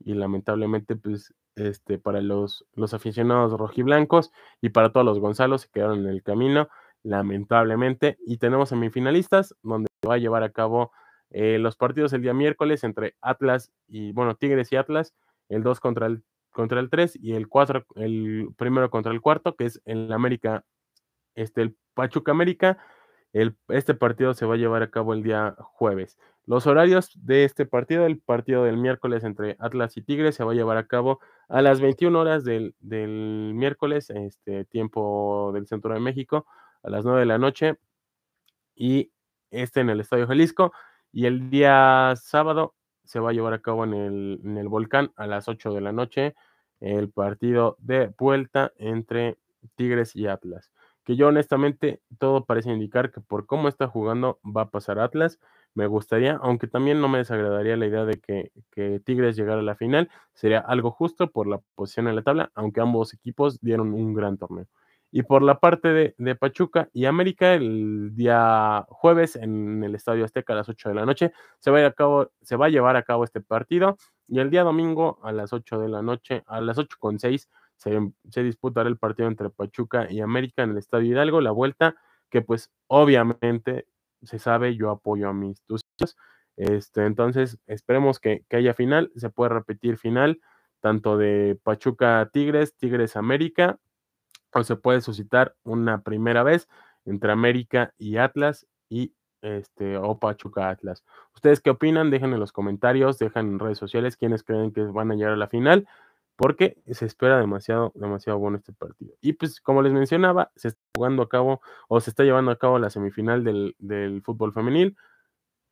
y 0.00 0.14
lamentablemente 0.14 0.96
pues 0.96 1.34
este 1.58 1.98
para 1.98 2.20
los, 2.20 2.66
los 2.74 2.94
aficionados 2.94 3.52
rojiblancos 3.52 4.32
y 4.60 4.70
para 4.70 4.92
todos 4.92 5.06
los 5.06 5.18
Gonzalos 5.20 5.62
se 5.62 5.68
quedaron 5.68 6.00
en 6.00 6.08
el 6.08 6.22
camino, 6.22 6.68
lamentablemente, 7.02 8.18
y 8.26 8.38
tenemos 8.38 8.70
semifinalistas 8.70 9.54
donde 9.62 9.88
va 10.06 10.14
a 10.14 10.18
llevar 10.18 10.42
a 10.42 10.50
cabo 10.50 10.92
eh, 11.30 11.58
los 11.58 11.76
partidos 11.76 12.12
el 12.12 12.22
día 12.22 12.34
miércoles 12.34 12.84
entre 12.84 13.14
Atlas 13.20 13.70
y, 13.86 14.12
bueno, 14.12 14.34
Tigres 14.36 14.72
y 14.72 14.76
Atlas, 14.76 15.14
el 15.48 15.62
2 15.62 15.80
contra 15.80 16.06
el, 16.06 16.22
contra 16.50 16.80
el 16.80 16.90
3 16.90 17.16
y 17.20 17.34
el 17.34 17.48
4, 17.48 17.86
el 17.96 18.48
primero 18.56 18.90
contra 18.90 19.12
el 19.12 19.20
cuarto, 19.20 19.54
que 19.54 19.66
es 19.66 19.82
el 19.84 20.12
América, 20.12 20.64
este, 21.34 21.62
el 21.62 21.76
Pachuca 21.94 22.32
América 22.32 22.78
este 23.68 23.94
partido 23.94 24.34
se 24.34 24.46
va 24.46 24.54
a 24.54 24.56
llevar 24.58 24.82
a 24.82 24.90
cabo 24.90 25.12
el 25.12 25.22
día 25.22 25.54
jueves. 25.58 26.18
Los 26.46 26.66
horarios 26.66 27.10
de 27.14 27.44
este 27.44 27.66
partido, 27.66 28.06
el 28.06 28.20
partido 28.20 28.64
del 28.64 28.78
miércoles 28.78 29.24
entre 29.24 29.56
Atlas 29.58 29.96
y 29.96 30.02
Tigres 30.02 30.34
se 30.34 30.44
va 30.44 30.52
a 30.52 30.54
llevar 30.54 30.78
a 30.78 30.86
cabo 30.86 31.20
a 31.48 31.60
las 31.60 31.80
21 31.80 32.18
horas 32.18 32.44
del, 32.44 32.74
del 32.80 33.52
miércoles, 33.54 34.10
este 34.10 34.64
tiempo 34.64 35.50
del 35.52 35.66
centro 35.66 35.92
de 35.92 36.00
México, 36.00 36.46
a 36.82 36.90
las 36.90 37.04
9 37.04 37.20
de 37.20 37.26
la 37.26 37.38
noche, 37.38 37.78
y 38.74 39.12
este 39.50 39.80
en 39.80 39.90
el 39.90 40.00
Estadio 40.00 40.26
Jalisco. 40.26 40.72
Y 41.12 41.26
el 41.26 41.50
día 41.50 42.14
sábado 42.16 42.74
se 43.04 43.20
va 43.20 43.30
a 43.30 43.32
llevar 43.32 43.52
a 43.54 43.60
cabo 43.60 43.84
en 43.84 43.94
el, 43.94 44.40
en 44.44 44.56
el 44.58 44.68
Volcán 44.68 45.12
a 45.16 45.26
las 45.26 45.48
8 45.48 45.72
de 45.72 45.80
la 45.80 45.92
noche 45.92 46.34
el 46.80 47.10
partido 47.10 47.76
de 47.80 48.12
vuelta 48.18 48.72
entre 48.76 49.36
Tigres 49.76 50.14
y 50.14 50.26
Atlas 50.28 50.70
que 51.08 51.16
yo 51.16 51.28
honestamente 51.28 52.02
todo 52.18 52.44
parece 52.44 52.70
indicar 52.70 53.10
que 53.10 53.22
por 53.22 53.46
cómo 53.46 53.68
está 53.68 53.86
jugando 53.86 54.40
va 54.44 54.62
a 54.64 54.70
pasar 54.70 54.98
Atlas. 54.98 55.38
Me 55.72 55.86
gustaría, 55.86 56.38
aunque 56.42 56.66
también 56.66 57.00
no 57.00 57.08
me 57.08 57.16
desagradaría 57.16 57.78
la 57.78 57.86
idea 57.86 58.04
de 58.04 58.20
que, 58.20 58.52
que, 58.70 59.00
Tigres 59.00 59.34
llegara 59.34 59.60
a 59.60 59.62
la 59.62 59.74
final. 59.74 60.10
Sería 60.34 60.58
algo 60.58 60.90
justo 60.90 61.30
por 61.30 61.46
la 61.46 61.60
posición 61.76 62.08
en 62.08 62.16
la 62.16 62.20
tabla, 62.20 62.52
aunque 62.54 62.82
ambos 62.82 63.14
equipos 63.14 63.58
dieron 63.62 63.94
un 63.94 64.12
gran 64.12 64.36
torneo. 64.36 64.66
Y 65.10 65.22
por 65.22 65.40
la 65.40 65.58
parte 65.58 65.88
de, 65.88 66.14
de, 66.18 66.34
Pachuca 66.34 66.90
y 66.92 67.06
América, 67.06 67.54
el 67.54 68.14
día 68.14 68.84
jueves 68.90 69.34
en 69.36 69.82
el 69.84 69.94
Estadio 69.94 70.26
Azteca 70.26 70.52
a 70.52 70.56
las 70.56 70.68
8 70.68 70.90
de 70.90 70.94
la 70.94 71.06
noche, 71.06 71.32
se 71.58 71.70
va 71.70 71.80
a, 71.80 71.86
a 71.86 71.92
cabo, 71.92 72.32
se 72.42 72.56
va 72.56 72.66
a 72.66 72.68
llevar 72.68 72.96
a 72.96 73.02
cabo 73.02 73.24
este 73.24 73.40
partido. 73.40 73.96
Y 74.26 74.40
el 74.40 74.50
día 74.50 74.62
domingo 74.62 75.20
a 75.22 75.32
las 75.32 75.54
8 75.54 75.78
de 75.78 75.88
la 75.88 76.02
noche, 76.02 76.42
a 76.46 76.60
las 76.60 76.76
8 76.76 76.98
con 77.00 77.18
6, 77.18 77.48
se, 77.78 78.42
disputará 78.42 78.88
el 78.88 78.98
partido 78.98 79.28
entre 79.28 79.50
Pachuca 79.50 80.10
y 80.10 80.20
América 80.20 80.62
en 80.62 80.72
el 80.72 80.78
Estadio 80.78 81.12
Hidalgo, 81.12 81.40
la 81.40 81.52
vuelta, 81.52 81.96
que 82.28 82.42
pues 82.42 82.70
obviamente 82.88 83.86
se 84.22 84.38
sabe, 84.38 84.76
yo 84.76 84.90
apoyo 84.90 85.28
a 85.28 85.32
mis 85.32 85.50
instituciones. 85.50 86.16
Este, 86.56 87.06
entonces, 87.06 87.58
esperemos 87.66 88.18
que, 88.18 88.44
que 88.48 88.56
haya 88.56 88.74
final, 88.74 89.12
se 89.14 89.30
puede 89.30 89.50
repetir 89.50 89.96
final, 89.96 90.40
tanto 90.80 91.16
de 91.16 91.58
Pachuca 91.62 92.28
Tigres, 92.32 92.74
Tigres 92.76 93.16
América, 93.16 93.78
o 94.52 94.64
se 94.64 94.76
puede 94.76 95.00
suscitar 95.00 95.54
una 95.62 96.02
primera 96.02 96.42
vez 96.42 96.68
entre 97.04 97.30
América 97.30 97.94
y 97.96 98.16
Atlas 98.16 98.66
y 98.88 99.14
este 99.40 99.96
o 99.96 100.18
Pachuca 100.18 100.68
Atlas. 100.68 101.04
¿Ustedes 101.34 101.60
qué 101.60 101.70
opinan? 101.70 102.10
Dejen 102.10 102.32
en 102.32 102.40
los 102.40 102.50
comentarios, 102.50 103.18
dejan 103.18 103.46
en 103.46 103.58
redes 103.60 103.78
sociales 103.78 104.16
quienes 104.16 104.42
creen 104.42 104.72
que 104.72 104.82
van 104.82 105.12
a 105.12 105.14
llegar 105.14 105.34
a 105.34 105.36
la 105.36 105.46
final 105.46 105.86
porque 106.38 106.76
se 106.92 107.04
espera 107.04 107.40
demasiado, 107.40 107.90
demasiado 107.96 108.38
bueno 108.38 108.58
este 108.58 108.72
partido. 108.72 109.12
Y 109.20 109.32
pues, 109.32 109.60
como 109.60 109.82
les 109.82 109.92
mencionaba, 109.92 110.52
se 110.54 110.68
está 110.68 110.80
jugando 110.94 111.24
a 111.24 111.28
cabo 111.28 111.60
o 111.88 112.00
se 112.00 112.10
está 112.10 112.22
llevando 112.22 112.52
a 112.52 112.56
cabo 112.56 112.78
la 112.78 112.90
semifinal 112.90 113.42
del, 113.42 113.74
del 113.80 114.22
fútbol 114.22 114.52
femenil, 114.52 114.96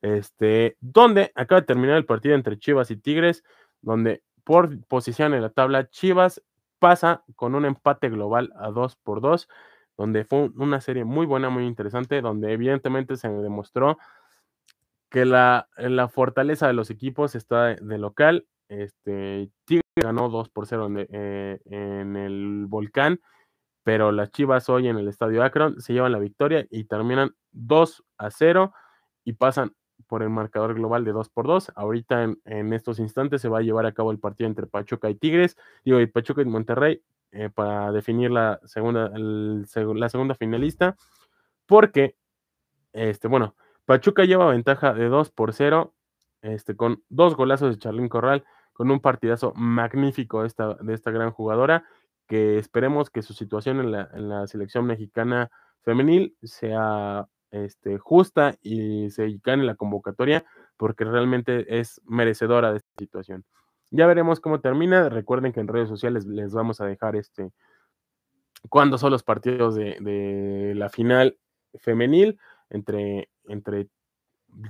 este, 0.02 0.76
donde 0.80 1.30
acaba 1.36 1.60
de 1.60 1.68
terminar 1.68 1.96
el 1.96 2.04
partido 2.04 2.34
entre 2.34 2.58
Chivas 2.58 2.90
y 2.90 2.96
Tigres, 2.96 3.44
donde 3.80 4.24
por 4.42 4.84
posición 4.86 5.34
en 5.34 5.42
la 5.42 5.50
tabla, 5.50 5.88
Chivas 5.88 6.42
pasa 6.80 7.22
con 7.36 7.54
un 7.54 7.64
empate 7.64 8.08
global 8.08 8.52
a 8.58 8.70
2 8.70 8.96
por 8.96 9.20
2, 9.20 9.48
donde 9.96 10.24
fue 10.24 10.50
una 10.56 10.80
serie 10.80 11.04
muy 11.04 11.26
buena, 11.26 11.48
muy 11.48 11.64
interesante, 11.64 12.20
donde 12.20 12.52
evidentemente 12.52 13.16
se 13.16 13.28
demostró 13.28 13.98
que 15.10 15.24
la, 15.26 15.68
la 15.76 16.08
fortaleza 16.08 16.66
de 16.66 16.72
los 16.72 16.90
equipos 16.90 17.36
está 17.36 17.76
de 17.76 17.98
local. 17.98 18.48
Este, 18.68 19.50
Tigres 19.64 19.84
ganó 19.96 20.28
2 20.28 20.48
por 20.50 20.66
0 20.66 20.88
eh, 20.96 21.60
en, 21.64 22.16
el 22.16 22.66
Volcán, 22.66 23.20
pero 23.82 24.12
las 24.12 24.30
Chivas 24.30 24.68
hoy 24.68 24.88
en 24.88 24.98
el 24.98 25.08
Estadio 25.08 25.42
Akron 25.42 25.80
se 25.80 25.92
llevan 25.92 26.12
la 26.12 26.18
victoria 26.18 26.66
y 26.70 26.84
terminan 26.84 27.30
2 27.52 28.04
a 28.18 28.30
0 28.30 28.74
y 29.24 29.34
pasan 29.34 29.72
por 30.08 30.22
el 30.22 30.30
marcador 30.30 30.74
global 30.74 31.04
de 31.04 31.12
2 31.12 31.28
por 31.30 31.46
2. 31.46 31.72
Ahorita 31.74 32.24
en, 32.44 32.72
estos 32.72 32.98
instantes 32.98 33.40
se 33.40 33.48
va 33.48 33.58
a 33.58 33.62
llevar 33.62 33.86
a 33.86 33.92
cabo 33.92 34.10
el 34.10 34.18
partido 34.18 34.48
entre 34.48 34.66
Pachuca 34.66 35.08
y 35.08 35.14
Tigres, 35.14 35.56
digo, 35.84 36.00
y 36.00 36.06
Pachuca 36.06 36.42
y 36.42 36.46
Monterrey 36.46 37.02
eh, 37.32 37.50
para 37.50 37.92
definir 37.92 38.30
la 38.30 38.60
segunda, 38.64 39.10
la 39.16 40.08
segunda 40.08 40.34
finalista, 40.34 40.96
porque, 41.66 42.16
este, 42.92 43.28
bueno, 43.28 43.56
Pachuca 43.84 44.24
lleva 44.24 44.50
ventaja 44.50 44.94
de 44.94 45.08
2 45.08 45.30
por 45.30 45.52
0, 45.52 45.94
este, 46.42 46.76
con 46.76 47.02
dos 47.08 47.36
golazos 47.36 47.74
de 47.74 47.78
Charlín 47.78 48.08
Corral 48.08 48.44
con 48.76 48.90
un 48.90 49.00
partidazo 49.00 49.54
magnífico 49.54 50.44
esta, 50.44 50.74
de 50.74 50.92
esta 50.92 51.10
gran 51.10 51.30
jugadora, 51.30 51.84
que 52.28 52.58
esperemos 52.58 53.08
que 53.08 53.22
su 53.22 53.32
situación 53.32 53.80
en 53.80 54.28
la, 54.28 54.46
selección 54.46 54.84
mexicana 54.84 55.50
femenil 55.82 56.36
sea 56.42 57.26
este, 57.50 57.96
justa 57.96 58.56
y 58.60 59.08
se 59.10 59.40
gane 59.42 59.64
la 59.64 59.76
convocatoria, 59.76 60.44
porque 60.76 61.04
realmente 61.04 61.78
es 61.78 62.02
merecedora 62.04 62.72
de 62.72 62.78
esta 62.78 62.90
situación. 62.98 63.44
Ya 63.90 64.06
veremos 64.06 64.40
cómo 64.40 64.60
termina. 64.60 65.08
Recuerden 65.08 65.52
que 65.52 65.60
en 65.60 65.68
redes 65.68 65.88
sociales 65.88 66.26
les 66.26 66.52
vamos 66.52 66.80
a 66.80 66.86
dejar 66.86 67.16
este 67.16 67.52
cuándo 68.68 68.98
son 68.98 69.12
los 69.12 69.22
partidos 69.22 69.74
de, 69.76 69.96
de 70.00 70.74
la 70.74 70.90
final 70.90 71.38
femenil 71.78 72.38
entre, 72.68 73.30
entre 73.44 73.88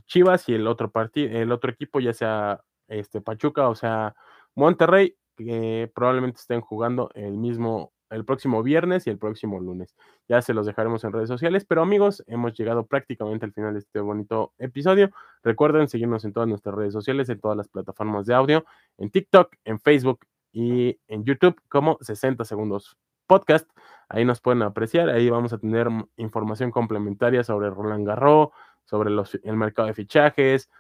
Chivas 0.07 0.49
y 0.49 0.55
el 0.55 0.67
otro 0.67 0.91
partido, 0.91 1.37
el 1.37 1.51
otro 1.51 1.71
equipo, 1.71 1.99
ya 1.99 2.13
sea 2.13 2.61
este, 2.89 3.21
Pachuca, 3.21 3.69
o 3.69 3.75
sea, 3.75 4.15
Monterrey, 4.55 5.17
que 5.37 5.91
probablemente 5.95 6.41
estén 6.41 6.61
jugando 6.61 7.11
el 7.15 7.37
mismo, 7.37 7.93
el 8.11 8.25
próximo 8.25 8.63
viernes 8.63 9.07
y 9.07 9.11
el 9.11 9.19
próximo 9.19 9.61
lunes. 9.61 9.95
Ya 10.29 10.41
se 10.43 10.55
los 10.55 10.67
dejaremos 10.67 11.05
en 11.05 11.13
redes 11.13 11.29
sociales, 11.29 11.65
pero 11.65 11.83
amigos, 11.83 12.25
hemos 12.27 12.55
llegado 12.55 12.87
prácticamente 12.87 13.45
al 13.45 13.53
final 13.53 13.75
de 13.75 13.81
este 13.81 14.01
bonito 14.01 14.53
episodio. 14.59 15.11
Recuerden 15.43 15.89
seguirnos 15.89 16.25
en 16.25 16.33
todas 16.33 16.49
nuestras 16.49 16.75
redes 16.75 16.93
sociales, 16.93 17.29
en 17.29 17.41
todas 17.41 17.57
las 17.57 17.69
plataformas 17.69 18.27
de 18.27 18.35
audio, 18.35 18.65
en 18.99 19.11
TikTok, 19.11 19.55
en 19.65 19.79
Facebook 19.79 20.21
y 20.53 20.99
en 21.07 21.25
YouTube 21.25 21.61
como 21.69 21.99
60 22.01 22.45
segundos 22.45 22.97
podcast. 23.27 23.69
Ahí 24.09 24.25
nos 24.25 24.41
pueden 24.41 24.63
apreciar, 24.63 25.11
ahí 25.11 25.29
vamos 25.29 25.53
a 25.53 25.59
tener 25.59 25.89
información 26.17 26.71
complementaria 26.71 27.45
sobre 27.45 27.71
Roland 27.71 28.07
Garros, 28.07 28.51
sobre 28.85 29.11
los, 29.11 29.39
el 29.43 29.57
mercado 29.57 29.89
de 29.89 29.95
fichajes, 29.95 30.71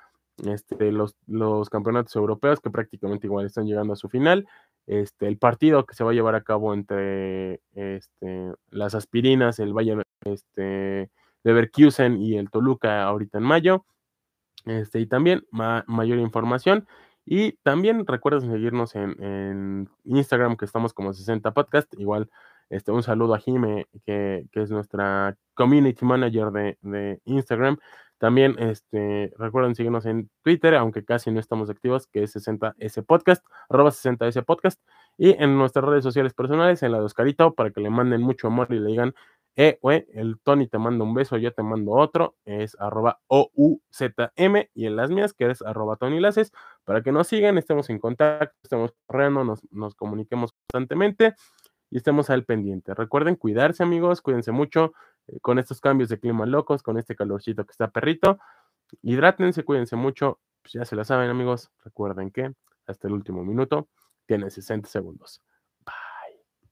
este, 0.44 0.92
los, 0.92 1.16
los 1.26 1.70
campeonatos 1.70 2.14
europeos 2.16 2.60
que 2.60 2.70
prácticamente 2.70 3.26
igual 3.26 3.46
están 3.46 3.66
llegando 3.66 3.94
a 3.94 3.96
su 3.96 4.08
final. 4.08 4.46
Este, 4.86 5.26
el 5.26 5.38
partido 5.38 5.84
que 5.86 5.94
se 5.94 6.04
va 6.04 6.10
a 6.10 6.14
llevar 6.14 6.34
a 6.34 6.42
cabo 6.42 6.74
entre 6.74 7.60
este, 7.74 8.52
las 8.70 8.94
aspirinas, 8.94 9.58
el 9.58 9.72
Bayern 9.72 10.02
este, 10.24 11.10
Leverkusen 11.42 12.20
y 12.20 12.36
el 12.36 12.50
Toluca 12.50 13.04
ahorita 13.04 13.38
en 13.38 13.44
mayo. 13.44 13.84
Este, 14.66 15.00
y 15.00 15.06
también 15.06 15.44
mayor 15.50 16.18
información. 16.18 16.86
Y 17.24 17.52
también 17.62 18.06
recuerden 18.06 18.50
seguirnos 18.50 18.94
en, 18.94 19.88
Instagram, 20.04 20.56
que 20.56 20.64
estamos 20.64 20.92
como 20.92 21.12
60 21.12 21.52
Podcast. 21.52 21.92
Igual, 21.98 22.30
este, 22.70 22.92
un 22.92 23.02
saludo 23.02 23.34
a 23.34 23.38
Jime, 23.38 23.88
que, 24.04 24.46
que 24.52 24.62
es 24.62 24.70
nuestra 24.70 25.36
community 25.54 26.04
manager 26.04 26.50
de, 26.52 26.78
de 26.82 27.20
Instagram. 27.24 27.78
También 28.18 28.56
este, 28.58 29.32
recuerden 29.36 29.74
seguirnos 29.74 30.06
en 30.06 30.30
Twitter, 30.42 30.74
aunque 30.74 31.04
casi 31.04 31.30
no 31.30 31.40
estamos 31.40 31.68
activos, 31.68 32.06
que 32.06 32.22
es 32.22 32.34
60S 32.34 33.04
Podcast, 33.04 33.44
arroba 33.68 33.90
60S 33.90 34.44
Podcast, 34.44 34.80
y 35.18 35.30
en 35.42 35.56
nuestras 35.58 35.84
redes 35.84 36.04
sociales 36.04 36.32
personales, 36.32 36.82
en 36.82 36.92
la 36.92 36.98
de 36.98 37.04
Oscarito, 37.04 37.54
para 37.54 37.70
que 37.70 37.80
le 37.80 37.90
manden 37.90 38.22
mucho 38.22 38.46
amor 38.46 38.68
y 38.70 38.78
le 38.78 38.88
digan, 38.88 39.14
eh, 39.58 39.78
güey, 39.80 40.06
el 40.12 40.38
Tony 40.42 40.66
te 40.66 40.78
manda 40.78 41.04
un 41.04 41.14
beso, 41.14 41.38
yo 41.38 41.52
te 41.52 41.62
mando 41.62 41.92
otro, 41.92 42.36
es 42.44 42.76
arroba 42.78 43.20
OUZM, 43.28 44.68
y 44.74 44.86
en 44.86 44.96
las 44.96 45.10
mías, 45.10 45.32
que 45.32 45.50
es 45.50 45.62
arroba 45.62 45.96
Tony 45.96 46.20
Laces, 46.20 46.52
para 46.84 47.02
que 47.02 47.12
nos 47.12 47.28
sigan, 47.28 47.56
estemos 47.56 47.88
en 47.90 47.98
contacto, 47.98 48.54
estemos 48.62 48.94
corriendo, 49.06 49.44
nos, 49.44 49.60
nos 49.70 49.94
comuniquemos 49.94 50.52
constantemente 50.52 51.34
y 51.90 51.98
estemos 51.98 52.30
al 52.30 52.44
pendiente. 52.44 52.94
Recuerden 52.94 53.36
cuidarse, 53.36 53.82
amigos, 53.82 54.20
cuídense 54.20 54.52
mucho 54.52 54.92
eh, 55.28 55.40
con 55.40 55.58
estos 55.58 55.80
cambios 55.80 56.08
de 56.08 56.18
clima 56.18 56.46
locos, 56.46 56.82
con 56.82 56.98
este 56.98 57.16
calorcito 57.16 57.64
que 57.64 57.72
está 57.72 57.88
perrito. 57.90 58.38
Hidrátense, 59.02 59.64
cuídense 59.64 59.96
mucho. 59.96 60.40
Pues 60.62 60.74
ya 60.74 60.84
se 60.84 60.96
la 60.96 61.04
saben, 61.04 61.30
amigos. 61.30 61.70
Recuerden 61.84 62.30
que 62.30 62.52
hasta 62.86 63.08
el 63.08 63.14
último 63.14 63.44
minuto 63.44 63.88
tiene 64.26 64.50
60 64.50 64.88
segundos. 64.88 65.42